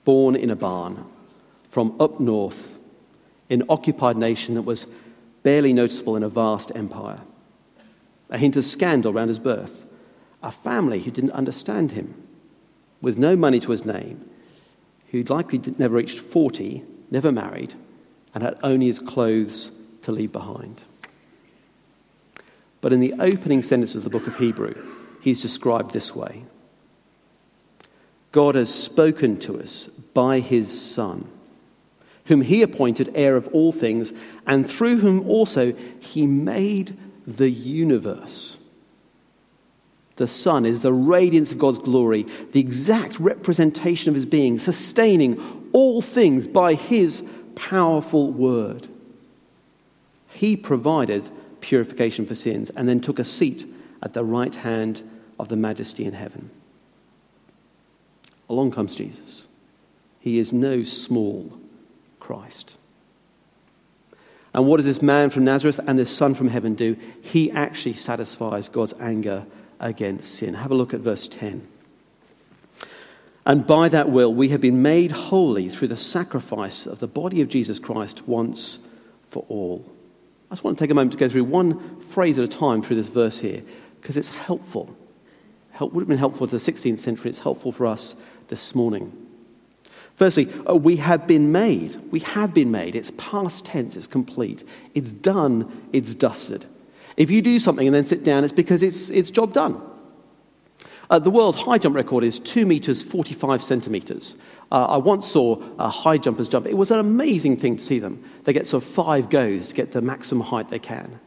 born 0.05 0.35
in 0.35 0.51
a 0.51 0.57
barn 0.57 1.05
from 1.73 1.99
up 1.99 2.21
north 2.21 2.79
in 3.49 3.63
an 3.63 3.67
occupied 3.71 4.15
nation 4.19 4.57
that 4.57 4.63
was 4.63 4.87
barely 5.43 5.73
noticeable 5.73 6.17
in 6.17 6.23
a 6.23 6.29
vast 6.29 6.71
empire. 6.75 7.19
A 8.29 8.37
hint 8.37 8.57
of 8.57 8.67
scandal 8.67 9.11
around 9.11 9.29
his 9.29 9.39
birth, 9.39 9.87
a 10.43 10.51
family 10.51 11.01
who 11.01 11.11
didn't 11.11 11.31
understand 11.31 11.93
him, 11.93 12.15
with 13.01 13.17
no 13.17 13.37
money 13.37 13.59
to 13.59 13.71
his 13.71 13.87
name, 13.87 14.23
who'd 15.13 15.31
likely 15.31 15.63
never 15.79 15.97
reached 15.97 16.21
40, 16.21 16.85
never 17.11 17.33
married, 17.33 17.73
and 18.35 18.45
had 18.45 18.59
only 18.63 18.87
his 18.87 18.99
clothes 18.99 19.71
to 20.03 20.13
leave 20.13 20.31
behind. 20.31 20.83
But 22.83 22.93
in 22.93 23.01
the 23.01 23.15
opening 23.19 23.63
sentence 23.63 23.95
of 23.95 24.05
the 24.05 24.11
book 24.11 24.27
of 24.27 24.37
Hebrew, 24.37 24.75
he's 25.23 25.41
described 25.41 25.93
this 25.93 26.15
way. 26.15 26.45
God 28.31 28.57
has 28.57 28.73
spoken 28.73 29.39
to 29.41 29.59
us 29.59 29.87
by 30.13 30.41
his 30.41 30.69
Son, 30.71 31.31
whom 32.27 32.41
he 32.41 32.63
appointed 32.63 33.13
heir 33.15 33.37
of 33.37 33.49
all 33.49 33.73
things, 33.73 34.13
and 34.47 34.69
through 34.69 34.99
whom 34.99 35.29
also 35.29 35.73
he 36.01 36.27
made 36.27 36.97
the 37.27 37.51
universe. 37.51 38.59
The 40.17 40.29
sun 40.29 40.67
is 40.67 40.83
the 40.83 40.93
radiance 40.93 41.53
of 41.53 41.59
God's 41.59 41.79
glory, 41.79 42.27
the 42.53 42.61
exact 42.61 43.19
representation 43.19 44.09
of 44.09 44.15
his 44.15 44.27
being, 44.27 44.59
sustaining 44.59 45.71
all 45.73 46.03
things 46.03 46.47
by 46.47 46.75
his 46.75 47.23
powerful 47.55 48.31
word. 48.31 48.89
He 50.29 50.57
provided 50.57 51.29
purification 51.61 52.27
for 52.27 52.35
sins 52.35 52.71
and 52.77 52.89
then 52.89 53.01
took 53.01 53.19
a 53.19 53.25
seat 53.25 53.67
at 54.03 54.13
the 54.13 54.25
right 54.25 54.55
hand 54.55 55.09
of 55.39 55.49
the 55.49 55.57
majesty 55.57 56.05
in 56.05 56.13
heaven. 56.13 56.51
Along 58.49 58.71
comes 58.71 58.95
Jesus. 58.95 59.47
He 60.21 60.39
is 60.39 60.53
no 60.53 60.83
small 60.83 61.59
Christ. 62.23 62.77
And 64.55 64.67
what 64.67 64.77
does 64.77 64.87
this 64.87 65.03
man 65.03 65.31
from 65.31 65.45
Nazareth 65.45 65.81
and 65.87 65.99
this 65.99 66.15
son 66.15 66.35
from 66.35 66.49
heaven 66.49 66.75
do? 66.75 66.97
He 67.21 67.51
actually 67.51 67.95
satisfies 67.95 68.69
God's 68.69 68.95
anger 69.01 69.45
against 69.81 70.35
sin. 70.35 70.55
Have 70.55 70.71
a 70.71 70.75
look 70.77 70.95
at 70.95 71.01
verse 71.01 71.27
10. 71.27 71.67
And 73.45 73.67
by 73.67 73.89
that 73.89 74.09
will, 74.09 74.33
we 74.33 74.51
have 74.51 74.61
been 74.61 74.83
made 74.83 75.11
holy 75.11 75.69
through 75.69 75.89
the 75.89 75.97
sacrifice 75.97 76.87
of 76.87 77.01
the 77.01 77.09
body 77.09 77.41
of 77.41 77.49
Jesus 77.49 77.81
Christ 77.81 78.29
once 78.29 78.79
for 79.27 79.45
all. 79.49 79.85
I 80.49 80.55
just 80.55 80.63
want 80.63 80.79
to 80.79 80.85
take 80.85 80.93
a 80.93 80.95
moment 80.95 81.13
to 81.13 81.19
go 81.19 81.29
through 81.29 81.45
one 81.45 82.01
phrase 82.03 82.39
at 82.39 82.45
a 82.45 82.49
time 82.49 82.83
through 82.83 82.97
this 82.97 83.09
verse 83.09 83.41
here, 83.41 83.63
because 84.01 84.17
it's 84.17 84.29
helpful. 84.29 84.95
Help, 85.73 85.93
would 85.93 86.03
have 86.03 86.09
been 86.09 86.19
helpful 86.19 86.47
to 86.47 86.57
the 86.57 86.73
16th 86.73 87.01
century. 87.01 87.31
It's 87.31 87.41
helpful 87.41 87.73
for 87.73 87.87
us 87.87 88.15
this 88.47 88.77
morning. 88.77 89.22
Firstly, 90.17 90.49
uh, 90.69 90.75
we 90.75 90.97
have 90.97 91.27
been 91.27 91.53
made. 91.53 91.97
We 92.11 92.21
have 92.21 92.53
been 92.55 92.71
made. 92.71 92.95
It's 92.95 93.11
past 93.17 93.65
tense, 93.65 93.97
it's 93.97 94.07
complete. 94.07 94.65
It's 94.95 95.13
done, 95.13 95.89
it's 95.93 96.15
dusted. 96.15 96.67
If 97.17 97.31
you 97.31 97.43
do 97.43 97.59
something 97.59 97.87
and 97.87 97.95
then 97.95 98.05
sit 98.05 98.25
down, 98.25 98.45
it's 98.45 98.53
because 98.53 98.83
it's, 98.83 99.11
it's 99.11 99.31
job 99.31 99.53
done. 99.53 99.81
Uh, 101.11 101.19
the 101.19 101.31
world 101.31 101.57
high 101.57 101.79
jump 101.79 101.95
record 101.95 102.25
is 102.25 102.39
2 102.41 102.65
meters 102.65 103.03
45 103.03 103.63
centimeters. 103.63 104.37
Uh, 104.71 104.87
I 104.87 104.97
once 104.97 105.27
saw 105.27 105.63
uh, 105.79 105.89
high 105.89 106.17
jumpers 106.17 106.49
jump. 106.49 106.67
It 106.67 106.77
was 106.77 106.91
an 106.91 106.99
amazing 106.99 107.59
thing 107.59 107.77
to 107.77 107.83
see 107.83 107.99
them. 107.99 108.25
They 108.45 108.55
get 108.55 108.67
sort 108.67 108.83
of 108.83 108.89
five 108.89 109.29
goes 109.29 109.69
to 109.69 109.75
get 109.75 109.93
the 109.93 110.01
maximum 110.01 110.47
height 110.47 110.71
they 110.71 110.79
can. 110.79 111.21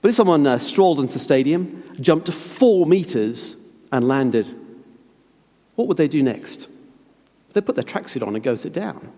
But 0.00 0.08
if 0.08 0.16
someone 0.16 0.46
uh, 0.46 0.58
strolled 0.58 0.98
into 0.98 1.14
the 1.14 1.20
stadium, 1.20 1.82
jumped 2.00 2.26
to 2.26 2.32
four 2.32 2.86
meters, 2.86 3.56
and 3.94 4.08
landed, 4.08 4.52
what 5.76 5.86
would 5.86 5.96
they 5.96 6.08
do 6.08 6.20
next? 6.20 6.68
They 7.54 7.60
put 7.60 7.76
their 7.76 7.84
tracksuit 7.84 8.26
on 8.26 8.34
and 8.34 8.44
go 8.44 8.54
sit 8.56 8.72
down. 8.72 9.10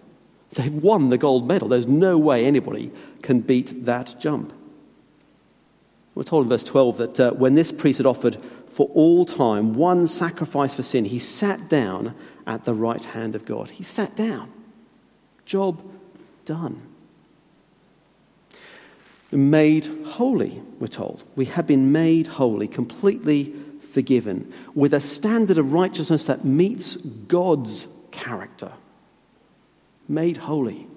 They've 0.53 0.73
won 0.73 1.11
the 1.11 1.19
gold 1.19 1.49
medal. 1.49 1.69
There's 1.69 1.87
no 1.87 2.17
way 2.17 2.45
anybody 2.45 2.93
can 3.23 3.41
beat 3.41 3.85
that 3.87 4.21
jump. 4.21 4.53
We're 6.15 6.23
told 6.23 6.45
in 6.45 6.49
verse 6.49 6.63
12 6.63 6.97
that 6.99 7.21
uh, 7.21 7.31
when 7.33 7.55
this 7.55 7.73
priest 7.73 7.99
had 7.99 8.07
offered 8.07 8.39
for 8.71 8.89
all 8.95 9.27
time 9.27 9.75
one 9.75 10.07
sacrifice 10.07 10.75
for 10.75 10.83
sin, 10.83 11.07
he 11.07 11.19
sat 11.19 11.69
down 11.69 12.15
at 12.47 12.65
the 12.65 12.75
right 12.75 13.03
hand 13.03 13.35
of 13.35 13.45
God. 13.45 13.71
He 13.71 13.83
sat 13.83 14.15
down. 14.17 14.53
Job 15.45 15.83
done. 16.45 16.81
Made 19.33 19.87
holy, 20.07 20.63
we're 20.79 20.87
told. 20.87 21.25
We 21.35 21.47
have 21.47 21.67
been 21.67 21.91
made 21.91 22.27
holy, 22.29 22.69
completely 22.69 23.55
forgiven, 23.93 24.53
with 24.75 24.95
a 24.95 25.01
standard 25.01 25.59
of 25.59 25.73
righteousness 25.73 26.27
that 26.27 26.45
meets 26.45 26.97
God's 26.97 27.89
character. 28.17 28.73
Made 30.09 30.37
holy. 30.37 30.89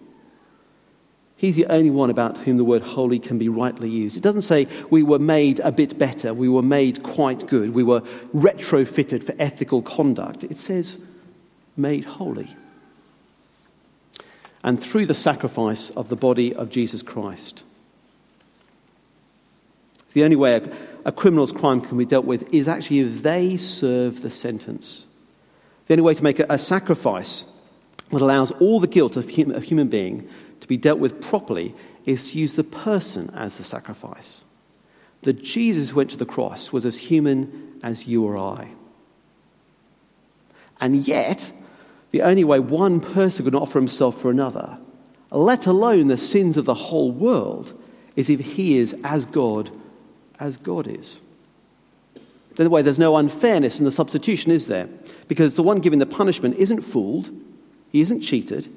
He's 1.35 1.55
the 1.55 1.67
only 1.67 1.89
one 1.89 2.09
about 2.09 2.37
whom 2.39 2.57
the 2.57 2.65
word 2.65 2.81
holy 2.81 3.19
can 3.19 3.37
be 3.37 3.47
rightly 3.47 3.89
used. 3.89 4.17
It 4.17 4.23
doesn't 4.23 4.41
say 4.41 4.67
we 4.89 5.03
were 5.03 5.19
made 5.19 5.59
a 5.61 5.71
bit 5.71 5.97
better, 5.97 6.33
we 6.33 6.49
were 6.49 6.61
made 6.61 7.01
quite 7.01 7.47
good, 7.47 7.73
we 7.73 7.83
were 7.83 8.01
retrofitted 8.35 9.23
for 9.23 9.33
ethical 9.39 9.81
conduct. 9.81 10.43
It 10.43 10.59
says 10.59 10.97
made 11.77 12.03
holy. 12.03 12.53
And 14.63 14.83
through 14.83 15.05
the 15.05 15.15
sacrifice 15.15 15.91
of 15.91 16.09
the 16.09 16.17
body 16.17 16.53
of 16.53 16.69
Jesus 16.69 17.01
Christ. 17.01 17.63
The 20.11 20.23
only 20.23 20.35
way 20.35 20.55
a, 20.55 20.77
a 21.05 21.11
criminal's 21.13 21.53
crime 21.53 21.79
can 21.79 21.97
be 21.97 22.05
dealt 22.05 22.25
with 22.25 22.53
is 22.53 22.67
actually 22.67 22.99
if 22.99 23.23
they 23.23 23.55
serve 23.55 24.21
the 24.21 24.29
sentence. 24.29 25.07
The 25.89 25.95
only 25.95 26.03
way 26.03 26.13
to 26.13 26.23
make 26.23 26.39
a, 26.39 26.45
a 26.49 26.59
sacrifice 26.59 27.45
that 28.11 28.21
allows 28.21 28.51
all 28.51 28.79
the 28.79 28.85
guilt 28.85 29.17
of 29.17 29.35
hum, 29.35 29.49
a 29.49 29.59
human 29.59 29.87
being 29.87 30.29
to 30.61 30.67
be 30.67 30.77
dealt 30.77 30.99
with 30.99 31.19
properly 31.19 31.73
is 32.05 32.31
to 32.31 32.37
use 32.37 32.53
the 32.53 32.63
person 32.63 33.31
as 33.31 33.57
the 33.57 33.63
sacrifice. 33.63 34.45
That 35.23 35.41
Jesus 35.41 35.89
who 35.89 35.95
went 35.95 36.11
to 36.11 36.17
the 36.17 36.27
cross 36.27 36.71
was 36.71 36.85
as 36.85 36.95
human 36.95 37.79
as 37.81 38.05
you 38.05 38.23
or 38.23 38.37
I. 38.37 38.69
And 40.79 41.07
yet, 41.07 41.51
the 42.11 42.21
only 42.21 42.43
way 42.43 42.59
one 42.59 42.99
person 42.99 43.45
could 43.45 43.55
offer 43.55 43.79
himself 43.79 44.21
for 44.21 44.29
another, 44.29 44.77
let 45.31 45.65
alone 45.65 46.07
the 46.07 46.17
sins 46.17 46.55
of 46.55 46.65
the 46.65 46.75
whole 46.75 47.11
world, 47.11 47.73
is 48.15 48.29
if 48.29 48.39
he 48.39 48.77
is 48.77 48.95
as 49.03 49.25
God 49.25 49.71
as 50.39 50.57
God 50.57 50.85
is. 50.85 51.19
The 52.59 52.69
way 52.69 52.81
there's 52.81 52.99
no 52.99 53.15
unfairness 53.15 53.79
in 53.79 53.85
the 53.85 53.91
substitution, 53.91 54.51
is 54.51 54.67
there? 54.67 54.89
Because 55.29 55.55
the 55.55 55.63
one 55.63 55.79
giving 55.79 55.99
the 55.99 56.05
punishment 56.05 56.57
isn't 56.57 56.81
fooled, 56.81 57.29
he 57.89 58.01
isn't 58.01 58.19
cheated, 58.19 58.67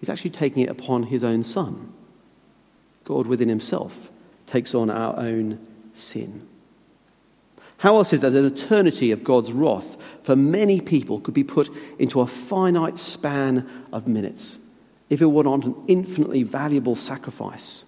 He's 0.00 0.10
actually 0.10 0.30
taking 0.30 0.62
it 0.64 0.68
upon 0.68 1.04
his 1.04 1.24
own 1.24 1.42
son. 1.42 1.94
God 3.04 3.26
within 3.26 3.48
himself 3.48 4.10
takes 4.46 4.74
on 4.74 4.90
our 4.90 5.18
own 5.18 5.58
sin. 5.94 6.46
How 7.78 7.96
else 7.96 8.12
is 8.12 8.20
that 8.20 8.34
an 8.34 8.44
eternity 8.44 9.12
of 9.12 9.24
God's 9.24 9.50
wrath 9.50 9.96
for 10.22 10.36
many 10.36 10.82
people 10.82 11.18
could 11.20 11.32
be 11.32 11.42
put 11.42 11.70
into 11.98 12.20
a 12.20 12.26
finite 12.26 12.98
span 12.98 13.66
of 13.94 14.06
minutes 14.06 14.58
if 15.08 15.22
it 15.22 15.26
were 15.26 15.44
not 15.44 15.64
an 15.64 15.74
infinitely 15.88 16.42
valuable 16.42 16.96
sacrifice? 16.96 17.86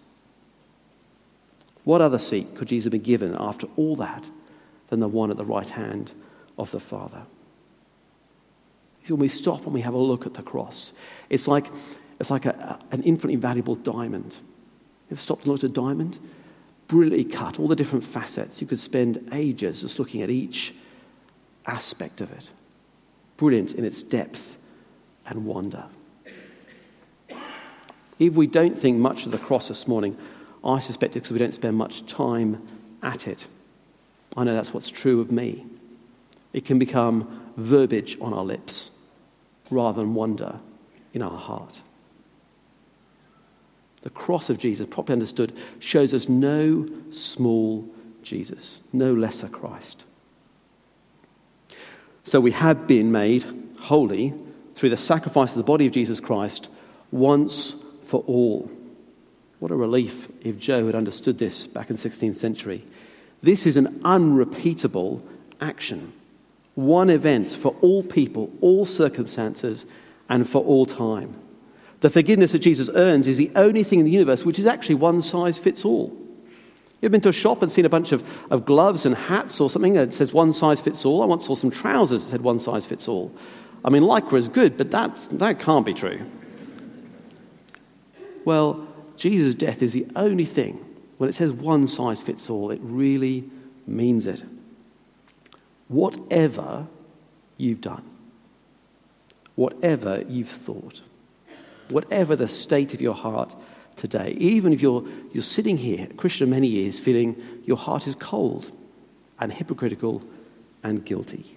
What 1.85 2.01
other 2.01 2.19
seat 2.19 2.55
could 2.55 2.69
Jesus 2.69 2.91
be 2.91 2.99
given 2.99 3.37
after 3.39 3.67
all 3.77 3.97
that 3.97 4.25
than 4.89 5.01
the 5.01 5.09
one 5.09 5.31
at 5.31 5.37
the 5.37 5.45
right 5.45 5.69
hand 5.69 6.13
of 6.57 6.71
the 6.71 6.81
Father? 6.81 7.23
when 9.11 9.21
we 9.21 9.29
stop 9.29 9.65
and 9.65 9.73
we 9.73 9.81
have 9.81 9.95
a 9.95 9.99
look 9.99 10.27
at 10.27 10.35
the 10.35 10.43
cross, 10.43 10.93
it's 11.31 11.49
like, 11.49 11.67
it's 12.21 12.31
like 12.31 12.47
a, 12.47 12.79
an 12.91 13.03
infinitely 13.03 13.37
valuable 13.37 13.75
diamond. 13.75 14.35
You 15.09 15.15
ever 15.15 15.21
stopped 15.21 15.45
and 15.45 15.53
looked 15.53 15.65
at 15.65 15.71
a 15.71 15.73
diamond? 15.73 16.19
Brilliantly 16.89 17.25
cut, 17.25 17.59
all 17.59 17.69
the 17.69 17.77
different 17.77 18.05
facets. 18.05 18.61
You 18.61 18.67
could 18.67 18.79
spend 18.79 19.29
ages 19.33 19.83
just 19.83 19.99
looking 19.99 20.23
at 20.23 20.31
each 20.31 20.75
aspect 21.67 22.21
of 22.21 22.31
it. 22.33 22.51
Brilliant 23.37 23.73
in 23.73 23.85
its 23.85 24.03
depth 24.03 24.57
and 25.27 25.45
wonder. 25.45 25.85
If 28.19 28.35
we 28.35 28.47
don't 28.47 28.77
think 28.77 28.99
much 28.99 29.27
of 29.27 29.33
the 29.33 29.39
cross 29.39 29.69
this 29.69 29.87
morning, 29.87 30.17
I 30.65 30.81
suspect 30.81 31.15
it's 31.15 31.29
because 31.29 31.33
we 31.33 31.39
don't 31.39 31.55
spend 31.55 31.77
much 31.77 32.05
time 32.07 32.67
at 33.03 33.29
it. 33.29 33.47
I 34.37 34.45
know 34.45 34.55
that's 34.55 34.75
what's 34.75 34.91
true 34.91 35.21
of 35.21 35.33
me. 35.33 35.65
It 36.53 36.65
can 36.65 36.79
become 36.79 37.53
verbiage 37.57 38.17
on 38.21 38.33
our 38.33 38.45
lips 38.45 38.91
rather 39.71 40.01
than 40.01 40.15
wonder 40.15 40.59
in 41.13 41.23
our 41.23 41.37
heart. 41.37 41.81
The 44.03 44.11
cross 44.11 44.49
of 44.49 44.59
Jesus, 44.59 44.87
properly 44.89 45.15
understood, 45.15 45.57
shows 45.81 46.15
us 46.15 46.29
no 46.29 46.89
small 47.11 47.89
Jesus, 48.23 48.81
no 48.93 49.13
lesser 49.13 49.49
Christ. 49.49 50.05
So 52.25 52.41
we 52.41 52.53
have 52.53 52.87
been 52.87 53.11
made 53.11 53.45
holy 53.81 54.35
through 54.75 54.91
the 54.91 54.97
sacrifice 54.97 55.51
of 55.51 55.57
the 55.57 55.65
body 55.65 55.87
of 55.87 55.93
Jesus 55.93 56.21
Christ 56.21 56.69
once 57.11 57.75
for 58.05 58.23
all. 58.27 58.71
What 59.59 59.73
a 59.73 59.77
relief 59.77 60.29
if 60.43 60.59
Joe 60.59 60.87
had 60.87 60.95
understood 60.95 61.39
this 61.39 61.67
back 61.67 61.91
in 61.91 61.97
the 61.97 62.09
16th 62.09 62.37
century. 62.37 62.85
This 63.43 63.67
is 63.67 63.77
an 63.77 64.01
unrepeatable 64.05 65.23
action. 65.61 66.13
One 66.75 67.11
event 67.11 67.51
for 67.51 67.75
all 67.81 68.03
people, 68.03 68.51
all 68.61 68.85
circumstances, 68.85 69.87
and 70.29 70.49
for 70.49 70.63
all 70.63 70.87
time. 70.87 71.35
The 72.01 72.11
forgiveness 72.11 72.53
that 72.53 72.61
Jesus 72.61 72.89
earns 72.95 73.27
is 73.27 73.37
the 73.37 73.51
only 73.57 73.83
thing 73.83 73.99
in 73.99 74.05
the 74.05 74.11
universe 74.11 74.45
which 74.45 74.59
is 74.59 74.67
actually 74.67 74.97
one 74.97 75.23
size 75.23 75.59
fits 75.59 75.85
all. 75.85 76.17
You've 77.01 77.13
been 77.13 77.21
to 77.23 77.29
a 77.29 77.33
shop 77.33 77.63
and 77.63 77.71
seen 77.71 77.85
a 77.85 77.89
bunch 77.89 78.13
of, 78.13 78.25
of 78.51 78.65
gloves 78.65 79.07
and 79.07 79.15
hats 79.15 79.61
or 79.61 79.71
something 79.71 79.95
that 79.95 80.13
says 80.13 80.33
one 80.33 80.53
size 80.53 80.81
fits 80.81 81.05
all. 81.05 81.23
I 81.23 81.27
once 81.27 81.47
saw 81.47 81.55
some 81.55 81.71
trousers 81.71 82.25
that 82.25 82.31
said 82.31 82.41
one 82.41 82.59
size 82.59 82.87
fits 82.87 83.09
all. 83.09 83.33
I 83.85 83.91
mean, 83.91 84.03
Lycra 84.03 84.39
is 84.39 84.49
good, 84.49 84.77
but 84.77 84.91
that's, 84.91 85.29
that 85.29 85.61
can't 85.61 85.87
be 85.87 85.95
true. 85.95 86.21
Well, 88.45 88.87
Jesus' 89.17 89.55
death 89.55 89.83
is 89.83 89.93
the 89.93 90.07
only 90.17 90.45
thing, 90.45 90.85
when 91.19 91.29
it 91.29 91.35
says 91.35 91.53
one 91.53 91.87
size 91.87 92.23
fits 92.23 92.49
all, 92.49 92.71
it 92.71 92.81
really 92.83 93.45
means 93.87 94.27
it. 94.27 94.43
Whatever 95.89 96.87
you've 97.57 97.81
done, 97.81 98.05
whatever 99.57 100.25
you've 100.29 100.49
thought, 100.49 101.03
whatever 101.89 102.37
the 102.37 102.49
state 102.49 102.95
of 102.95 103.01
your 103.01 103.15
heart 103.15 103.55
today, 103.97 104.37
even 104.39 104.73
if 104.73 104.81
you're, 104.81 105.05
you're 105.33 105.43
sitting 105.43 105.77
here, 105.77 106.07
Christian 106.17 106.51
many 106.51 106.69
years, 106.69 106.99
feeling 106.99 107.37
your 107.65 107.77
heart 107.77 108.07
is 108.07 108.15
cold 108.15 108.71
and 109.41 109.53
hypocritical 109.53 110.23
and 110.83 111.05
guilty. 111.05 111.57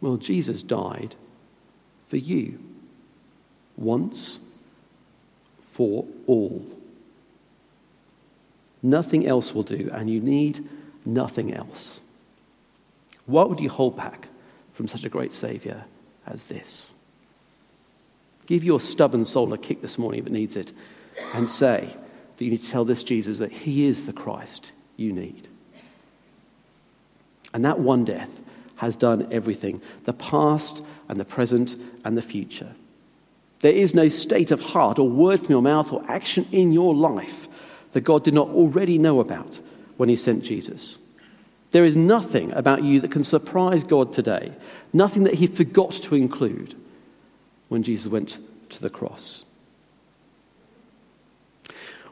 Well, 0.00 0.16
Jesus 0.16 0.62
died 0.62 1.14
for 2.08 2.16
you 2.16 2.58
once 3.76 4.40
for 5.62 6.06
all. 6.26 6.64
Nothing 8.82 9.26
else 9.26 9.54
will 9.54 9.62
do, 9.62 9.90
and 9.92 10.08
you 10.08 10.20
need 10.20 10.66
nothing 11.04 11.52
else. 11.52 12.00
What 13.26 13.50
would 13.50 13.60
you 13.60 13.68
hold 13.68 13.96
back 13.96 14.28
from 14.72 14.88
such 14.88 15.04
a 15.04 15.08
great 15.08 15.32
Savior 15.32 15.84
as 16.26 16.46
this? 16.46 16.92
Give 18.46 18.64
your 18.64 18.80
stubborn 18.80 19.24
soul 19.24 19.52
a 19.52 19.58
kick 19.58 19.82
this 19.82 19.98
morning 19.98 20.20
if 20.20 20.26
it 20.26 20.32
needs 20.32 20.56
it, 20.56 20.72
and 21.34 21.50
say 21.50 21.94
that 22.36 22.44
you 22.44 22.50
need 22.50 22.62
to 22.62 22.70
tell 22.70 22.84
this 22.84 23.04
Jesus 23.04 23.38
that 23.38 23.52
He 23.52 23.84
is 23.84 24.06
the 24.06 24.12
Christ 24.12 24.72
you 24.96 25.12
need. 25.12 25.46
And 27.52 27.64
that 27.64 27.80
one 27.80 28.04
death 28.04 28.40
has 28.76 28.96
done 28.96 29.28
everything 29.30 29.82
the 30.04 30.12
past 30.12 30.82
and 31.08 31.20
the 31.20 31.24
present 31.24 31.76
and 32.04 32.16
the 32.16 32.22
future. 32.22 32.74
There 33.60 33.72
is 33.72 33.94
no 33.94 34.08
state 34.08 34.50
of 34.50 34.60
heart 34.60 34.98
or 34.98 35.08
word 35.08 35.40
from 35.40 35.50
your 35.50 35.62
mouth 35.62 35.92
or 35.92 36.02
action 36.08 36.46
in 36.50 36.72
your 36.72 36.94
life 36.94 37.46
that 37.92 38.02
God 38.02 38.24
did 38.24 38.34
not 38.34 38.48
already 38.48 38.98
know 38.98 39.20
about 39.20 39.60
when 39.96 40.08
He 40.08 40.16
sent 40.16 40.44
Jesus. 40.44 40.98
There 41.72 41.84
is 41.84 41.94
nothing 41.94 42.52
about 42.52 42.82
you 42.82 43.00
that 43.00 43.12
can 43.12 43.24
surprise 43.24 43.84
God 43.84 44.12
today, 44.12 44.52
nothing 44.92 45.24
that 45.24 45.34
He 45.34 45.46
forgot 45.46 45.92
to 45.92 46.14
include 46.14 46.74
when 47.68 47.82
Jesus 47.82 48.10
went 48.10 48.38
to 48.70 48.80
the 48.80 48.90
cross. 48.90 49.44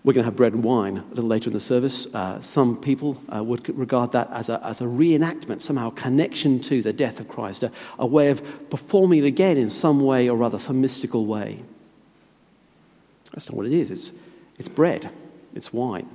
We're 0.05 0.12
going 0.12 0.23
to 0.23 0.31
have 0.31 0.37
bread 0.37 0.55
and 0.55 0.62
wine 0.62 0.99
a 0.99 1.05
little 1.11 1.29
later 1.29 1.51
in 1.51 1.55
the 1.55 1.61
service. 1.61 2.07
Uh, 2.14 2.41
some 2.41 2.81
people 2.81 3.21
uh, 3.35 3.43
would 3.43 3.69
regard 3.77 4.12
that 4.12 4.31
as 4.33 4.49
a, 4.49 4.64
as 4.64 4.81
a 4.81 4.85
reenactment, 4.85 5.61
somehow 5.61 5.88
a 5.88 5.93
connection 5.93 6.61
to 6.61 6.83
the 6.83 6.93
death 6.93 7.19
of 7.19 7.29
Christ, 7.29 7.64
a, 7.64 7.73
a 7.99 8.07
way 8.07 8.31
of 8.31 8.71
performing 8.71 9.25
it 9.25 9.27
again 9.27 9.59
in 9.59 9.69
some 9.69 10.01
way 10.01 10.29
or 10.31 10.43
other, 10.43 10.59
some 10.59 10.81
mystical 10.81 11.27
way. 11.27 11.62
That's 13.33 13.49
not 13.51 13.57
what 13.57 13.67
it 13.67 13.73
is. 13.73 13.91
It's, 13.91 14.12
it's 14.57 14.69
bread, 14.69 15.11
it's 15.55 15.73
wine, 15.73 16.09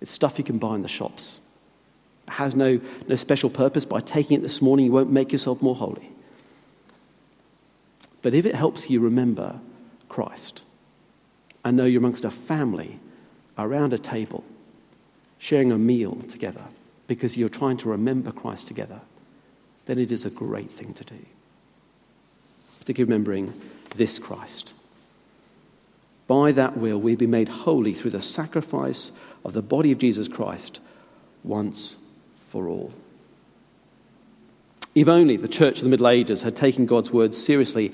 it's 0.00 0.10
stuff 0.10 0.38
you 0.38 0.44
can 0.44 0.58
buy 0.58 0.74
in 0.74 0.82
the 0.82 0.88
shops. 0.88 1.40
It 2.26 2.32
has 2.32 2.54
no, 2.54 2.80
no 3.06 3.16
special 3.16 3.50
purpose. 3.50 3.84
By 3.84 4.00
taking 4.00 4.36
it 4.36 4.42
this 4.42 4.60
morning, 4.60 4.86
you 4.86 4.92
won't 4.92 5.10
make 5.10 5.32
yourself 5.32 5.62
more 5.62 5.76
holy. 5.76 6.10
But 8.22 8.34
if 8.34 8.44
it 8.44 8.54
helps 8.54 8.90
you 8.90 9.00
remember 9.00 9.60
Christ 10.08 10.62
and 11.64 11.76
know 11.76 11.84
you're 11.84 12.00
amongst 12.00 12.24
a 12.24 12.30
family 12.30 12.98
around 13.56 13.92
a 13.92 13.98
table, 13.98 14.44
sharing 15.38 15.70
a 15.70 15.78
meal 15.78 16.16
together 16.30 16.64
because 17.06 17.36
you're 17.36 17.48
trying 17.48 17.76
to 17.78 17.88
remember 17.88 18.32
Christ 18.32 18.66
together, 18.66 19.00
then 19.84 19.98
it 19.98 20.10
is 20.10 20.24
a 20.24 20.30
great 20.30 20.70
thing 20.70 20.92
to 20.94 21.04
do. 21.04 21.18
Particularly 22.80 23.12
remembering 23.12 23.52
this 23.94 24.18
Christ. 24.18 24.74
By 26.26 26.52
that 26.52 26.76
will, 26.76 26.98
we 26.98 27.14
be 27.14 27.26
made 27.26 27.48
holy 27.48 27.94
through 27.94 28.10
the 28.12 28.22
sacrifice 28.22 29.12
of 29.44 29.52
the 29.52 29.62
body 29.62 29.92
of 29.92 29.98
Jesus 29.98 30.28
Christ 30.28 30.80
once 31.44 31.96
for 32.48 32.68
all. 32.68 32.92
If 34.94 35.08
only 35.08 35.36
the 35.36 35.46
church 35.46 35.78
of 35.78 35.84
the 35.84 35.90
Middle 35.90 36.08
Ages 36.08 36.42
had 36.42 36.56
taken 36.56 36.86
God's 36.86 37.12
word 37.12 37.34
seriously 37.34 37.92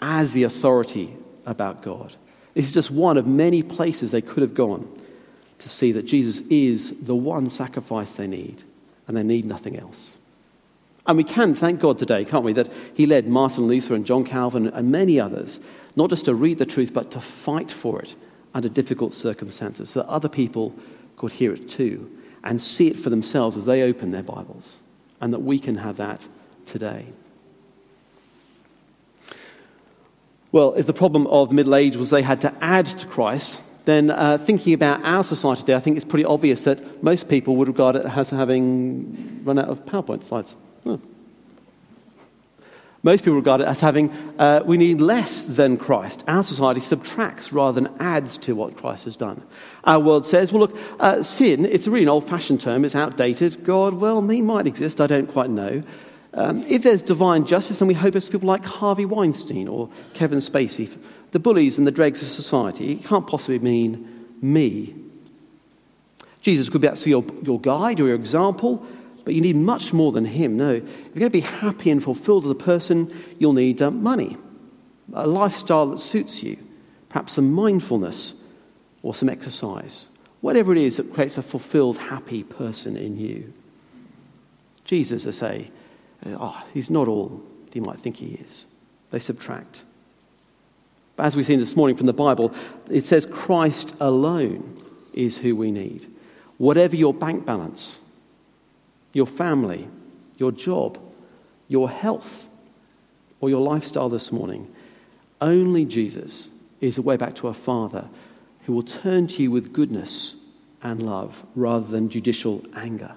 as 0.00 0.32
the 0.32 0.44
authority 0.44 1.14
about 1.44 1.82
God. 1.82 2.14
This 2.54 2.64
is 2.64 2.70
just 2.70 2.90
one 2.90 3.16
of 3.16 3.26
many 3.26 3.62
places 3.62 4.10
they 4.10 4.22
could 4.22 4.42
have 4.42 4.54
gone 4.54 4.88
to 5.58 5.68
see 5.68 5.92
that 5.92 6.06
Jesus 6.06 6.40
is 6.48 6.94
the 7.00 7.14
one 7.14 7.50
sacrifice 7.50 8.12
they 8.12 8.26
need, 8.26 8.62
and 9.06 9.16
they 9.16 9.22
need 9.22 9.44
nothing 9.44 9.78
else. 9.78 10.18
And 11.06 11.16
we 11.16 11.24
can 11.24 11.54
thank 11.54 11.80
God 11.80 11.98
today, 11.98 12.24
can't 12.24 12.44
we, 12.44 12.52
that 12.52 12.70
He 12.94 13.06
led 13.06 13.26
Martin 13.26 13.66
Luther 13.66 13.94
and 13.94 14.06
John 14.06 14.24
Calvin 14.24 14.68
and 14.68 14.92
many 14.92 15.18
others 15.18 15.58
not 15.98 16.10
just 16.10 16.26
to 16.26 16.34
read 16.34 16.58
the 16.58 16.64
truth, 16.64 16.92
but 16.92 17.10
to 17.10 17.20
fight 17.20 17.72
for 17.72 18.00
it 18.00 18.14
under 18.54 18.68
difficult 18.68 19.12
circumstances 19.12 19.90
so 19.90 20.00
that 20.00 20.08
other 20.08 20.28
people 20.28 20.72
could 21.16 21.32
hear 21.32 21.52
it 21.52 21.68
too 21.68 22.08
and 22.44 22.62
see 22.62 22.86
it 22.86 22.96
for 22.96 23.10
themselves 23.10 23.56
as 23.56 23.64
they 23.64 23.82
open 23.82 24.12
their 24.12 24.22
Bibles, 24.22 24.78
and 25.20 25.32
that 25.32 25.40
we 25.40 25.58
can 25.58 25.74
have 25.74 25.96
that 25.96 26.26
today. 26.66 27.06
Well, 30.52 30.74
if 30.74 30.86
the 30.86 30.92
problem 30.92 31.26
of 31.26 31.48
the 31.48 31.56
Middle 31.56 31.74
Age 31.74 31.96
was 31.96 32.10
they 32.10 32.22
had 32.22 32.40
to 32.42 32.54
add 32.60 32.86
to 32.86 33.06
Christ, 33.06 33.60
then 33.84 34.10
uh, 34.10 34.38
thinking 34.38 34.74
about 34.74 35.04
our 35.04 35.24
society 35.24 35.62
today, 35.62 35.74
I 35.74 35.80
think 35.80 35.96
it's 35.96 36.04
pretty 36.04 36.24
obvious 36.24 36.62
that 36.62 37.02
most 37.02 37.28
people 37.28 37.56
would 37.56 37.66
regard 37.66 37.96
it 37.96 38.06
as 38.06 38.30
having 38.30 39.42
run 39.44 39.58
out 39.58 39.68
of 39.68 39.84
PowerPoint 39.84 40.22
slides. 40.22 40.54
Most 43.02 43.24
people 43.24 43.36
regard 43.36 43.60
it 43.60 43.68
as 43.68 43.80
having, 43.80 44.10
uh, 44.38 44.62
we 44.64 44.76
need 44.76 45.00
less 45.00 45.42
than 45.42 45.76
Christ. 45.76 46.24
Our 46.26 46.42
society 46.42 46.80
subtracts 46.80 47.52
rather 47.52 47.80
than 47.80 47.94
adds 48.00 48.36
to 48.38 48.56
what 48.56 48.76
Christ 48.76 49.04
has 49.04 49.16
done. 49.16 49.42
Our 49.84 50.00
world 50.00 50.26
says, 50.26 50.52
well, 50.52 50.60
look, 50.60 50.76
uh, 50.98 51.22
sin, 51.22 51.64
it's 51.64 51.86
a 51.86 51.90
really 51.90 52.02
an 52.02 52.08
old 52.08 52.28
fashioned 52.28 52.60
term, 52.60 52.84
it's 52.84 52.96
outdated. 52.96 53.62
God, 53.62 53.94
well, 53.94 54.26
he 54.26 54.42
might 54.42 54.66
exist, 54.66 55.00
I 55.00 55.06
don't 55.06 55.28
quite 55.28 55.48
know. 55.48 55.82
Um, 56.34 56.64
if 56.64 56.82
there's 56.82 57.00
divine 57.00 57.46
justice, 57.46 57.78
then 57.78 57.88
we 57.88 57.94
hope 57.94 58.16
it's 58.16 58.28
people 58.28 58.48
like 58.48 58.64
Harvey 58.64 59.04
Weinstein 59.04 59.68
or 59.68 59.88
Kevin 60.14 60.38
Spacey, 60.38 60.94
the 61.30 61.38
bullies 61.38 61.78
and 61.78 61.86
the 61.86 61.92
dregs 61.92 62.20
of 62.20 62.28
society. 62.28 62.92
It 62.92 63.04
can't 63.04 63.26
possibly 63.26 63.60
mean 63.60 64.26
me. 64.42 64.94
Jesus 66.40 66.68
could 66.68 66.80
be 66.80 66.88
actually 66.88 67.10
your, 67.10 67.24
your 67.42 67.60
guide 67.60 68.00
or 68.00 68.06
your 68.08 68.16
example, 68.16 68.84
but 69.28 69.34
you 69.34 69.42
need 69.42 69.56
much 69.56 69.92
more 69.92 70.10
than 70.10 70.24
him. 70.24 70.56
No, 70.56 70.70
if 70.70 70.84
you're 71.14 71.20
going 71.20 71.24
to 71.24 71.28
be 71.28 71.40
happy 71.40 71.90
and 71.90 72.02
fulfilled 72.02 72.46
as 72.46 72.50
a 72.50 72.54
person, 72.54 73.14
you'll 73.38 73.52
need 73.52 73.82
uh, 73.82 73.90
money, 73.90 74.38
a 75.12 75.26
lifestyle 75.26 75.84
that 75.88 75.98
suits 75.98 76.42
you, 76.42 76.56
perhaps 77.10 77.34
some 77.34 77.52
mindfulness 77.52 78.32
or 79.02 79.14
some 79.14 79.28
exercise, 79.28 80.08
whatever 80.40 80.72
it 80.72 80.78
is 80.78 80.96
that 80.96 81.12
creates 81.12 81.36
a 81.36 81.42
fulfilled, 81.42 81.98
happy 81.98 82.42
person 82.42 82.96
in 82.96 83.18
you. 83.18 83.52
Jesus, 84.86 85.26
I 85.26 85.32
say, 85.32 85.70
oh, 86.24 86.64
he's 86.72 86.88
not 86.88 87.06
all 87.06 87.42
you 87.74 87.82
might 87.82 88.00
think 88.00 88.16
he 88.16 88.28
is. 88.28 88.66
They 89.10 89.18
subtract. 89.18 89.82
But 91.16 91.26
as 91.26 91.36
we've 91.36 91.44
seen 91.44 91.60
this 91.60 91.76
morning 91.76 91.98
from 91.98 92.06
the 92.06 92.14
Bible, 92.14 92.54
it 92.90 93.04
says 93.04 93.26
Christ 93.26 93.94
alone 94.00 94.82
is 95.12 95.36
who 95.36 95.54
we 95.54 95.70
need. 95.70 96.06
Whatever 96.56 96.96
your 96.96 97.12
bank 97.12 97.44
balance, 97.44 97.98
your 99.18 99.26
family, 99.26 99.86
your 100.36 100.52
job, 100.52 100.96
your 101.66 101.90
health, 101.90 102.48
or 103.40 103.50
your 103.50 103.60
lifestyle 103.60 104.08
this 104.08 104.32
morning, 104.32 104.72
only 105.40 105.84
Jesus 105.84 106.50
is 106.80 106.94
the 106.94 107.02
way 107.02 107.16
back 107.16 107.34
to 107.34 107.48
our 107.48 107.54
Father 107.54 108.08
who 108.64 108.72
will 108.72 108.82
turn 108.82 109.26
to 109.26 109.42
you 109.42 109.50
with 109.50 109.72
goodness 109.72 110.36
and 110.82 111.02
love 111.02 111.44
rather 111.56 111.86
than 111.86 112.08
judicial 112.08 112.64
anger. 112.76 113.12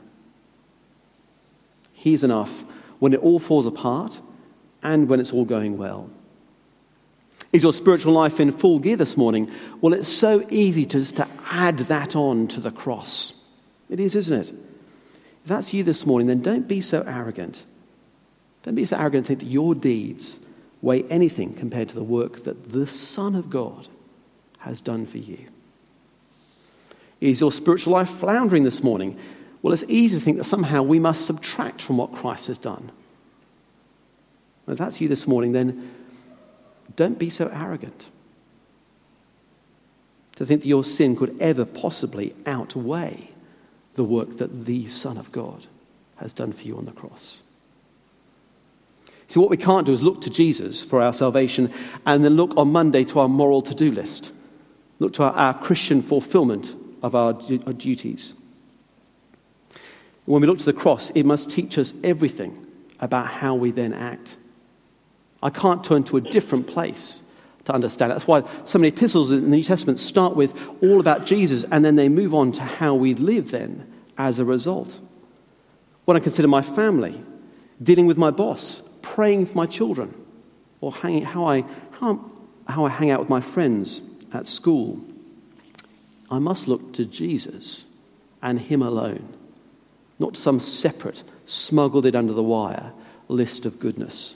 He's 1.94 2.24
enough 2.24 2.66
when 2.98 3.14
it 3.14 3.20
all 3.20 3.40
falls 3.40 3.68
apart 3.68 4.20
and 4.82 5.08
when 5.08 5.20
it's 5.20 5.32
all 5.32 5.46
going 5.46 5.78
well. 5.78 6.10
Is 7.54 7.62
your 7.62 7.74
spiritual 7.74 8.14
life 8.14 8.40
in 8.40 8.52
full 8.52 8.80
gear 8.80 8.96
this 8.96 9.18
morning? 9.18 9.52
Well, 9.82 9.94
it's 9.94 10.10
so 10.10 10.48
easy 10.50 10.86
to, 10.88 11.00
just 11.00 11.18
to 11.18 11.28
add 11.52 11.78
that 11.80 12.16
on 12.16 12.48
to 12.48 12.60
the 12.60 12.72
cross. 12.72 13.34
It 13.90 14.00
is, 14.00 14.16
isn't 14.16 14.48
it? 14.48 14.71
If 15.44 15.48
that's 15.48 15.74
you 15.74 15.84
this 15.84 16.06
morning, 16.06 16.28
then 16.28 16.42
don't 16.42 16.68
be 16.68 16.82
so 16.82 17.04
arrogant. 17.08 17.64
Don't 18.64 18.76
be 18.76 18.86
so 18.86 18.98
arrogant 18.98 19.26
to 19.26 19.30
think 19.30 19.40
that 19.40 19.48
your 19.48 19.74
deeds 19.74 20.40
weigh 20.82 21.04
anything 21.04 21.54
compared 21.54 21.90
to 21.90 21.96
the 21.96 22.04
work 22.04 22.44
that 22.44 22.72
the 22.72 22.86
Son 22.88 23.36
of 23.36 23.50
God 23.50 23.88
has 24.60 24.82
done 24.82 25.06
for 25.06 25.18
you. 25.18 25.48
Is 27.20 27.40
your 27.40 27.52
spiritual 27.52 27.94
life 27.94 28.10
floundering 28.10 28.64
this 28.64 28.84
morning? 28.84 29.18
Well, 29.62 29.74
it's 29.74 29.84
easy 29.88 30.18
to 30.18 30.24
think 30.24 30.38
that 30.38 30.44
somehow 30.44 30.82
we 30.82 31.00
must 31.00 31.26
subtract 31.26 31.82
from 31.82 31.98
what 31.98 32.14
Christ 32.14 32.48
has 32.48 32.58
done. 32.58 32.92
If 34.68 34.78
that's 34.78 35.02
you 35.02 35.08
this 35.08 35.28
morning, 35.28 35.52
then 35.52 35.92
don't 36.96 37.20
be 37.20 37.30
so 37.30 37.48
arrogant 37.48 38.08
to 40.36 40.46
think 40.46 40.62
that 40.62 40.68
your 40.68 40.84
sin 40.84 41.16
could 41.16 41.36
ever 41.40 41.66
possibly 41.66 42.34
outweigh 42.46 43.31
the 43.96 44.04
work 44.04 44.38
that 44.38 44.66
the 44.66 44.88
Son 44.88 45.18
of 45.18 45.32
God 45.32 45.66
has 46.18 46.34
done 46.34 46.52
for 46.52 46.64
you 46.64 46.78
on 46.78 46.86
the 46.86 46.92
cross. 46.92 47.42
See, 49.28 49.40
what 49.40 49.50
we 49.50 49.58
can't 49.58 49.86
do 49.86 49.94
is 49.94 50.02
look 50.02 50.22
to 50.22 50.30
Jesus 50.30 50.84
for 50.84 51.02
our 51.02 51.14
salvation 51.14 51.72
and 52.06 52.24
then 52.24 52.36
look 52.36 52.56
on 52.58 52.72
Monday 52.72 53.06
to 53.06 53.20
our 53.22 53.30
moral 53.30 53.62
to 53.62 53.74
do 53.74 53.92
list, 53.92 54.32
look 55.00 55.14
to 55.14 55.24
our, 55.24 55.32
our 55.32 55.54
Christian 55.54 56.02
fulfillment 56.02 56.76
of 57.02 57.16
our, 57.16 57.40
our 57.66 57.74
duties. 57.74 58.36
When 60.26 60.42
we 60.42 60.48
look 60.48 60.60
to 60.60 60.66
the 60.66 60.74
cross, 60.74 61.12
it 61.12 61.26
must 61.26 61.50
teach 61.50 61.78
us 61.78 61.94
everything 62.04 62.68
about 63.00 63.28
how 63.28 63.56
we 63.56 63.72
then 63.72 63.94
act. 63.94 64.38
I 65.42 65.50
can't 65.50 65.84
turn 65.84 66.04
to 66.06 66.18
a 66.18 66.22
different 66.22 66.68
place 66.68 67.24
to 67.72 67.76
understand. 67.76 68.12
That's 68.12 68.28
why 68.28 68.44
so 68.66 68.80
many 68.80 68.90
epistles 68.90 69.32
in 69.32 69.42
the 69.42 69.48
New 69.48 69.64
Testament 69.64 70.00
start 70.00 70.36
with 70.36 70.54
all 70.82 71.00
about 71.00 71.26
Jesus 71.26 71.66
and 71.72 71.84
then 71.84 71.96
they 71.96 72.10
move 72.10 72.34
on 72.34 72.52
to 72.54 72.62
how 72.62 72.96
we 72.96 73.14
live 73.14 73.52
then 73.52 73.92
as 74.18 74.40
a 74.40 74.46
result. 74.46 75.00
When 76.06 76.18
I 76.18 76.20
consider 76.20 76.48
my 76.48 76.62
family, 76.62 77.22
dealing 77.82 78.06
with 78.06 78.18
my 78.18 78.32
boss, 78.32 78.82
praying 79.02 79.48
for 79.48 79.58
my 79.58 79.66
children, 79.66 80.14
or 80.82 80.92
hanging, 80.92 81.24
how, 81.24 81.46
I, 81.46 81.64
how, 81.92 82.32
how 82.68 82.86
I 82.86 82.90
hang 82.90 83.12
out 83.12 83.20
with 83.20 83.30
my 83.30 83.42
friends 83.42 84.02
at 84.34 84.48
school, 84.48 85.00
I 86.30 86.40
must 86.40 86.68
look 86.68 86.94
to 86.94 87.06
Jesus 87.06 87.86
and 88.42 88.60
Him 88.60 88.82
alone, 88.82 89.28
not 90.18 90.38
some 90.38 90.60
separate, 90.60 91.24
smuggled 91.46 92.06
in 92.06 92.16
under 92.16 92.34
the 92.34 92.44
wire 92.44 92.92
list 93.28 93.66
of 93.66 93.80
goodness. 93.80 94.36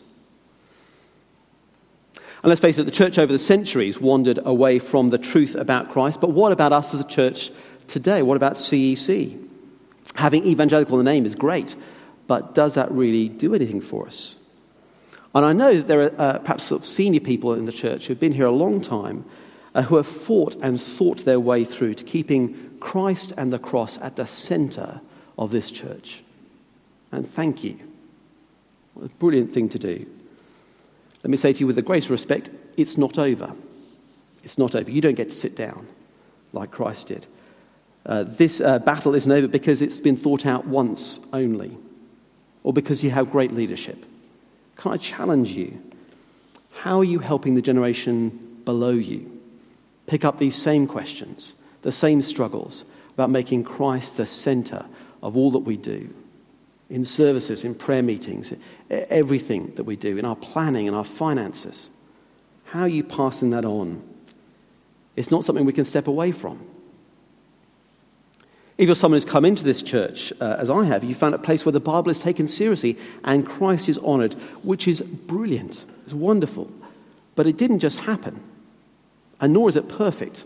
And 2.45 2.51
let's 2.51 2.61
face 2.61 2.77
it, 2.77 2.83
the 2.83 2.91
church 2.91 3.17
over 3.17 3.33
the 3.33 3.39
centuries 3.39 3.99
wandered 3.99 4.37
away 4.45 4.77
from 4.77 5.07
the 5.07 5.17
truth 5.17 5.55
about 5.55 5.89
Christ. 5.89 6.21
But 6.21 6.29
what 6.29 6.51
about 6.51 6.73
us 6.73 6.93
as 6.93 6.99
a 6.99 7.03
church 7.03 7.49
today? 7.87 8.21
What 8.21 8.37
about 8.37 8.53
CEC? 8.53 9.43
Having 10.13 10.45
evangelical 10.45 10.99
in 10.99 11.03
the 11.03 11.11
name 11.11 11.25
is 11.25 11.33
great, 11.33 11.75
but 12.27 12.53
does 12.53 12.75
that 12.75 12.91
really 12.91 13.29
do 13.29 13.55
anything 13.55 13.81
for 13.81 14.05
us? 14.05 14.35
And 15.33 15.43
I 15.43 15.53
know 15.53 15.77
that 15.77 15.87
there 15.87 16.01
are 16.01 16.11
uh, 16.19 16.37
perhaps 16.37 16.65
sort 16.65 16.83
of 16.83 16.87
senior 16.87 17.19
people 17.19 17.55
in 17.55 17.65
the 17.65 17.71
church 17.71 18.05
who've 18.05 18.19
been 18.19 18.33
here 18.33 18.45
a 18.45 18.51
long 18.51 18.79
time 18.79 19.25
uh, 19.73 19.81
who 19.81 19.95
have 19.95 20.05
fought 20.05 20.55
and 20.61 20.79
thought 20.79 21.25
their 21.25 21.39
way 21.39 21.65
through 21.65 21.95
to 21.95 22.03
keeping 22.03 22.77
Christ 22.79 23.33
and 23.37 23.51
the 23.51 23.57
cross 23.57 23.97
at 24.03 24.17
the 24.17 24.27
center 24.27 25.01
of 25.35 25.49
this 25.49 25.71
church. 25.71 26.23
And 27.11 27.27
thank 27.27 27.63
you. 27.63 27.79
What 28.93 29.07
a 29.07 29.09
brilliant 29.15 29.51
thing 29.51 29.67
to 29.69 29.79
do. 29.79 30.05
Let 31.25 31.31
me 31.31 31.37
say 31.37 31.53
to 31.53 31.59
you 31.59 31.65
with 31.65 31.75
the 31.75 31.81
greatest 31.81 32.11
respect, 32.11 32.51
it's 32.77 32.99
not 32.99 33.17
over. 33.17 33.51
It's 34.43 34.59
not 34.59 34.75
over. 34.75 34.91
You 34.91 35.01
don't 35.01 35.15
get 35.15 35.29
to 35.29 35.33
sit 35.33 35.55
down 35.55 35.87
like 36.53 36.69
Christ 36.69 37.07
did. 37.07 37.25
Uh, 38.05 38.25
this 38.27 38.61
uh, 38.61 38.77
battle 38.77 39.15
isn't 39.15 39.31
over 39.31 39.47
because 39.47 39.81
it's 39.81 39.99
been 39.99 40.17
thought 40.17 40.45
out 40.45 40.67
once 40.67 41.19
only, 41.33 41.75
or 42.61 42.73
because 42.73 43.03
you 43.03 43.09
have 43.09 43.31
great 43.31 43.51
leadership. 43.51 44.05
Can 44.75 44.91
I 44.91 44.97
challenge 44.97 45.49
you? 45.49 45.81
How 46.73 46.99
are 46.99 47.03
you 47.03 47.17
helping 47.17 47.55
the 47.55 47.61
generation 47.63 48.61
below 48.63 48.91
you 48.91 49.41
pick 50.05 50.23
up 50.23 50.37
these 50.37 50.55
same 50.55 50.85
questions, 50.85 51.55
the 51.81 51.91
same 51.91 52.21
struggles 52.21 52.85
about 53.15 53.31
making 53.31 53.63
Christ 53.63 54.17
the 54.17 54.27
center 54.27 54.85
of 55.23 55.35
all 55.35 55.49
that 55.49 55.65
we 55.65 55.75
do? 55.75 56.13
In 56.89 57.03
services, 57.03 57.63
in 57.63 57.75
prayer 57.75 58.03
meetings, 58.03 58.53
everything 58.89 59.73
that 59.75 59.83
we 59.83 59.95
do, 59.95 60.17
in 60.17 60.25
our 60.25 60.35
planning 60.35 60.87
and 60.87 60.95
our 60.95 61.03
finances. 61.03 61.89
How 62.65 62.81
are 62.81 62.87
you 62.87 63.03
passing 63.03 63.49
that 63.51 63.65
on? 63.65 64.01
It's 65.15 65.31
not 65.31 65.45
something 65.45 65.65
we 65.65 65.73
can 65.73 65.85
step 65.85 66.07
away 66.07 66.31
from. 66.31 66.59
If 68.77 68.87
you're 68.87 68.95
someone 68.95 69.21
who's 69.21 69.29
come 69.29 69.45
into 69.45 69.63
this 69.63 69.81
church, 69.81 70.33
uh, 70.41 70.57
as 70.59 70.69
I 70.69 70.83
have, 70.83 71.03
you 71.03 71.15
found 71.15 71.33
a 71.33 71.39
place 71.39 71.63
where 71.65 71.71
the 71.71 71.79
Bible 71.79 72.11
is 72.11 72.19
taken 72.19 72.47
seriously 72.47 72.97
and 73.23 73.47
Christ 73.47 73.87
is 73.87 73.97
honored, 73.99 74.33
which 74.63 74.87
is 74.87 75.01
brilliant. 75.01 75.85
It's 76.03 76.13
wonderful. 76.13 76.69
But 77.35 77.47
it 77.47 77.57
didn't 77.57 77.79
just 77.79 77.99
happen, 77.99 78.41
and 79.39 79.53
nor 79.53 79.69
is 79.69 79.75
it 79.75 79.87
perfect. 79.87 80.43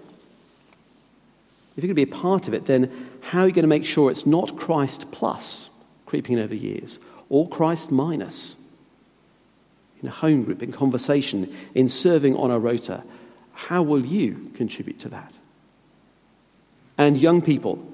If 1.75 1.83
you're 1.83 1.93
going 1.93 2.05
to 2.05 2.05
be 2.05 2.11
a 2.11 2.21
part 2.21 2.47
of 2.47 2.53
it, 2.53 2.65
then 2.65 3.09
how 3.21 3.41
are 3.41 3.47
you 3.47 3.53
going 3.53 3.63
to 3.63 3.67
make 3.67 3.85
sure 3.85 4.11
it's 4.11 4.25
not 4.25 4.57
Christ 4.57 5.11
plus? 5.11 5.68
Creeping 6.09 6.37
in 6.37 6.43
over 6.43 6.55
years, 6.55 6.97
or 7.29 7.47
Christ 7.47 7.91
minus. 7.91 8.57
In 10.01 10.09
a 10.09 10.11
home 10.11 10.43
group, 10.43 10.63
in 10.63 10.71
conversation, 10.71 11.53
in 11.75 11.87
serving 11.87 12.35
on 12.35 12.49
a 12.49 12.57
rota, 12.57 13.03
how 13.53 13.83
will 13.83 14.03
you 14.03 14.51
contribute 14.55 14.99
to 15.01 15.09
that? 15.09 15.33
And 16.97 17.17
young 17.17 17.41
people, 17.41 17.85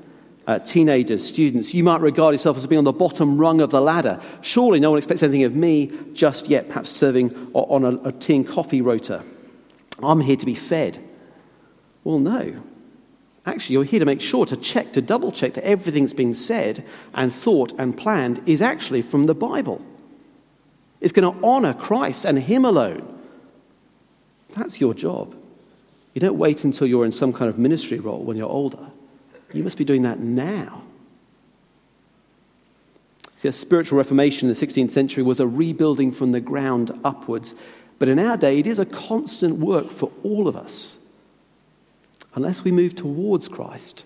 uh, 0.48 0.60
teenagers, 0.60 1.26
students, 1.26 1.74
you 1.74 1.84
might 1.84 2.00
regard 2.00 2.34
yourself 2.34 2.56
as 2.56 2.66
being 2.68 2.78
on 2.80 2.86
the 2.86 2.94
bottom 2.94 3.38
rung 3.38 3.60
of 3.60 3.72
the 3.72 3.82
ladder. 3.82 4.22
Surely 4.42 4.80
no 4.80 4.92
one 4.92 4.98
expects 4.98 5.22
anything 5.22 5.44
of 5.44 5.56
me 5.56 5.92
just 6.14 6.48
yet, 6.48 6.70
perhaps 6.70 6.90
serving 6.90 7.36
on 7.54 7.84
a, 7.84 8.08
a 8.08 8.12
tea 8.12 8.38
and 8.38 8.48
coffee 8.48 8.82
rota. 8.82 9.24
I'm 10.02 10.22
here 10.22 10.38
to 10.38 10.46
be 10.46 10.56
fed. 10.56 11.04
Well, 12.04 12.20
no. 12.20 12.62
Actually, 13.46 13.74
you're 13.74 13.84
here 13.84 14.00
to 14.00 14.06
make 14.06 14.22
sure, 14.22 14.46
to 14.46 14.58
check, 14.58 14.94
to 14.94 15.02
double 15.02 15.32
check 15.32 15.54
that 15.54 15.64
everything 15.66 16.04
that's 16.04 16.14
being 16.14 16.34
said 16.34 16.84
and 17.14 17.34
thought 17.34 17.74
and 17.78 17.96
planned 17.96 18.42
is 18.48 18.62
actually 18.62 19.04
from 19.04 19.26
the 19.26 19.36
Bible. 19.36 19.84
It's 21.00 21.14
going 21.14 21.32
to 21.32 21.46
honor 21.46 21.74
Christ 21.74 22.26
and 22.26 22.40
Him 22.40 22.66
alone. 22.66 23.12
That's 24.56 24.82
your 24.82 24.94
job. 24.94 25.36
You 26.14 26.22
don't 26.22 26.38
wait 26.38 26.64
until 26.64 26.88
you're 26.88 27.06
in 27.06 27.12
some 27.12 27.34
kind 27.34 27.50
of 27.50 27.60
ministry 27.60 28.00
role 28.00 28.24
when 28.24 28.38
you're 28.38 28.50
older. 28.50 28.88
You 29.54 29.64
must 29.64 29.78
be 29.78 29.86
doing 29.86 30.04
that 30.04 30.20
now. 30.20 30.82
See, 33.36 33.48
a 33.48 33.54
spiritual 33.54 33.98
reformation 33.98 34.50
in 34.50 34.56
the 34.56 34.66
16th 34.66 34.92
century 34.92 35.24
was 35.24 35.40
a 35.40 35.48
rebuilding 35.48 36.12
from 36.12 36.32
the 36.32 36.40
ground 36.40 36.98
upwards. 37.04 37.54
But 38.00 38.10
in 38.10 38.18
our 38.18 38.38
day, 38.38 38.60
it 38.60 38.66
is 38.66 38.80
a 38.80 38.86
constant 38.86 39.58
work 39.58 39.92
for 39.92 40.12
all 40.24 40.48
of 40.48 40.56
us 40.56 40.98
unless 42.36 42.64
we 42.64 42.72
move 42.72 42.96
towards 42.96 43.48
Christ, 43.48 44.06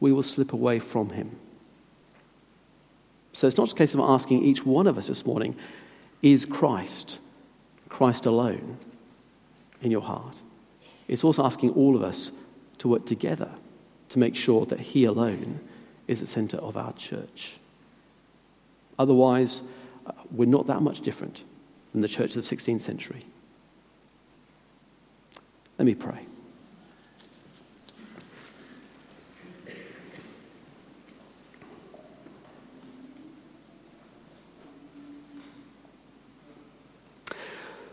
we 0.00 0.12
will 0.12 0.22
slip 0.22 0.52
away 0.52 0.78
from 0.78 1.10
him. 1.10 1.36
So 3.32 3.46
it's 3.46 3.56
not 3.56 3.66
just 3.66 3.76
a 3.76 3.78
case 3.78 3.94
of 3.94 4.00
asking 4.00 4.42
each 4.42 4.66
one 4.66 4.86
of 4.86 4.98
us 4.98 5.06
this 5.06 5.24
morning, 5.24 5.54
is 6.22 6.44
Christ, 6.44 7.18
Christ 7.88 8.26
alone, 8.26 8.78
in 9.82 9.90
your 9.90 10.02
heart? 10.02 10.36
It's 11.06 11.22
also 11.22 11.44
asking 11.44 11.70
all 11.70 11.96
of 11.96 12.02
us 12.02 12.32
to 12.78 12.88
work 12.88 13.06
together 13.06 13.50
to 14.08 14.18
make 14.18 14.34
sure 14.34 14.66
that 14.66 14.80
He 14.80 15.04
alone 15.04 15.60
is 16.08 16.20
the 16.20 16.26
center 16.26 16.56
of 16.56 16.76
our 16.76 16.92
church. 16.94 17.58
Otherwise, 18.98 19.62
uh, 20.06 20.12
we're 20.30 20.46
not 20.46 20.66
that 20.66 20.82
much 20.82 21.00
different 21.00 21.44
than 21.92 22.00
the 22.00 22.08
church 22.08 22.36
of 22.36 22.46
the 22.46 22.56
16th 22.56 22.82
century. 22.82 23.24
Let 25.78 25.86
me 25.86 25.94
pray. 25.94 26.26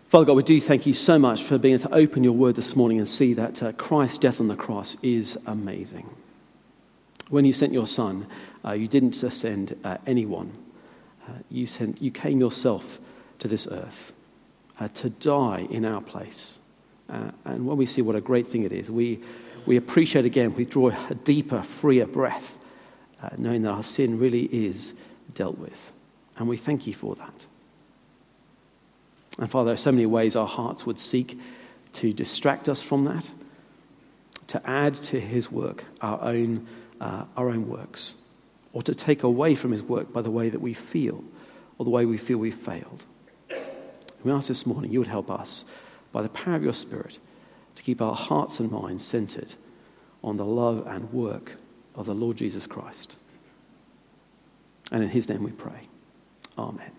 Father 0.08 0.24
God, 0.24 0.38
we 0.38 0.44
do 0.44 0.62
thank 0.62 0.86
you 0.86 0.94
so 0.94 1.20
much 1.20 1.44
for 1.44 1.58
being 1.58 1.74
able 1.74 1.90
to 1.90 1.96
open 1.96 2.24
your 2.24 2.32
word 2.32 2.56
this 2.56 2.78
morning 2.78 2.98
and 2.98 3.06
see 3.06 3.34
that 3.34 3.62
uh, 3.62 3.74
Christ's 3.74 4.18
death 4.18 4.40
on 4.40 4.48
the 4.48 4.56
cross 4.56 4.96
is 5.04 5.38
amazing. 5.46 6.10
When 7.30 7.44
you 7.44 7.52
sent 7.52 7.74
your 7.74 7.88
son, 7.88 8.26
uh, 8.64 8.72
you 8.72 8.88
didn't 8.88 9.16
send 9.16 9.78
uh, 9.84 9.98
anyone. 10.08 10.54
Uh, 11.28 11.34
you, 11.50 11.68
sent, 11.68 12.02
you 12.02 12.10
came 12.10 12.40
yourself 12.40 13.00
to 13.40 13.50
this 13.50 13.68
earth 13.70 14.14
uh, 14.80 14.88
to 14.94 15.10
die 15.10 15.68
in 15.70 15.84
our 15.84 16.00
place. 16.00 16.60
Uh, 17.10 17.32
and 17.44 17.68
when 17.68 17.76
we 17.76 17.86
see 17.86 18.02
what 18.02 18.16
a 18.16 18.22
great 18.22 18.48
thing 18.48 18.64
it 18.64 18.72
is, 18.72 18.90
we, 18.90 19.20
we 19.66 19.76
appreciate 19.76 20.24
again, 20.24 20.56
we 20.56 20.64
draw 20.64 20.88
a 21.10 21.16
deeper, 21.16 21.62
freer 21.62 22.08
breath, 22.08 22.58
knowing 23.38 23.64
that 23.64 23.72
our 23.72 23.84
sin 23.84 24.18
really 24.18 24.46
is 24.46 24.94
dealt 25.34 25.58
with. 25.58 25.92
And 26.38 26.48
we 26.48 26.56
thank 26.56 26.88
you 26.88 26.94
for 26.94 27.14
that. 27.16 27.47
And 29.38 29.50
Father, 29.50 29.66
there 29.66 29.74
are 29.76 29.78
so 29.78 29.92
many 29.92 30.06
ways 30.06 30.36
our 30.36 30.48
hearts 30.48 30.86
would 30.86 31.00
seek 31.00 31.40
to 31.94 32.14
distract 32.14 32.70
us 32.70 32.82
from 32.82 33.06
that, 33.06 33.30
to 34.48 34.70
add 34.70 34.96
to 34.96 35.20
his 35.20 35.52
work 35.52 35.86
our 36.02 36.22
own, 36.22 36.68
uh, 37.00 37.26
our 37.36 37.50
own 37.50 37.68
works, 37.68 38.16
or 38.74 38.82
to 38.84 38.96
take 38.96 39.24
away 39.24 39.56
from 39.56 39.72
his 39.72 39.84
work 39.84 40.12
by 40.12 40.22
the 40.22 40.32
way 40.32 40.50
that 40.50 40.62
we 40.62 40.74
feel 40.74 41.24
or 41.78 41.86
the 41.86 41.92
way 41.92 42.06
we 42.06 42.18
feel 42.18 42.38
we've 42.38 42.56
failed. 42.56 43.04
We 44.24 44.32
ask 44.32 44.48
this 44.48 44.66
morning 44.66 44.92
you 44.92 45.00
would 45.00 45.08
help 45.08 45.30
us, 45.30 45.66
by 46.12 46.22
the 46.22 46.30
power 46.30 46.56
of 46.56 46.64
your 46.64 46.74
Spirit, 46.74 47.20
to 47.76 47.84
keep 47.84 48.02
our 48.02 48.16
hearts 48.16 48.60
and 48.60 48.72
minds 48.72 49.06
centered 49.06 49.54
on 50.24 50.38
the 50.38 50.46
love 50.46 50.86
and 50.88 51.14
work 51.14 51.56
of 51.96 52.06
the 52.08 52.16
Lord 52.16 52.38
Jesus 52.38 52.66
Christ. 52.66 53.16
And 54.92 55.04
in 55.04 55.10
his 55.10 55.30
name 55.30 55.44
we 55.44 55.52
pray. 55.52 55.88
Amen. 56.58 56.97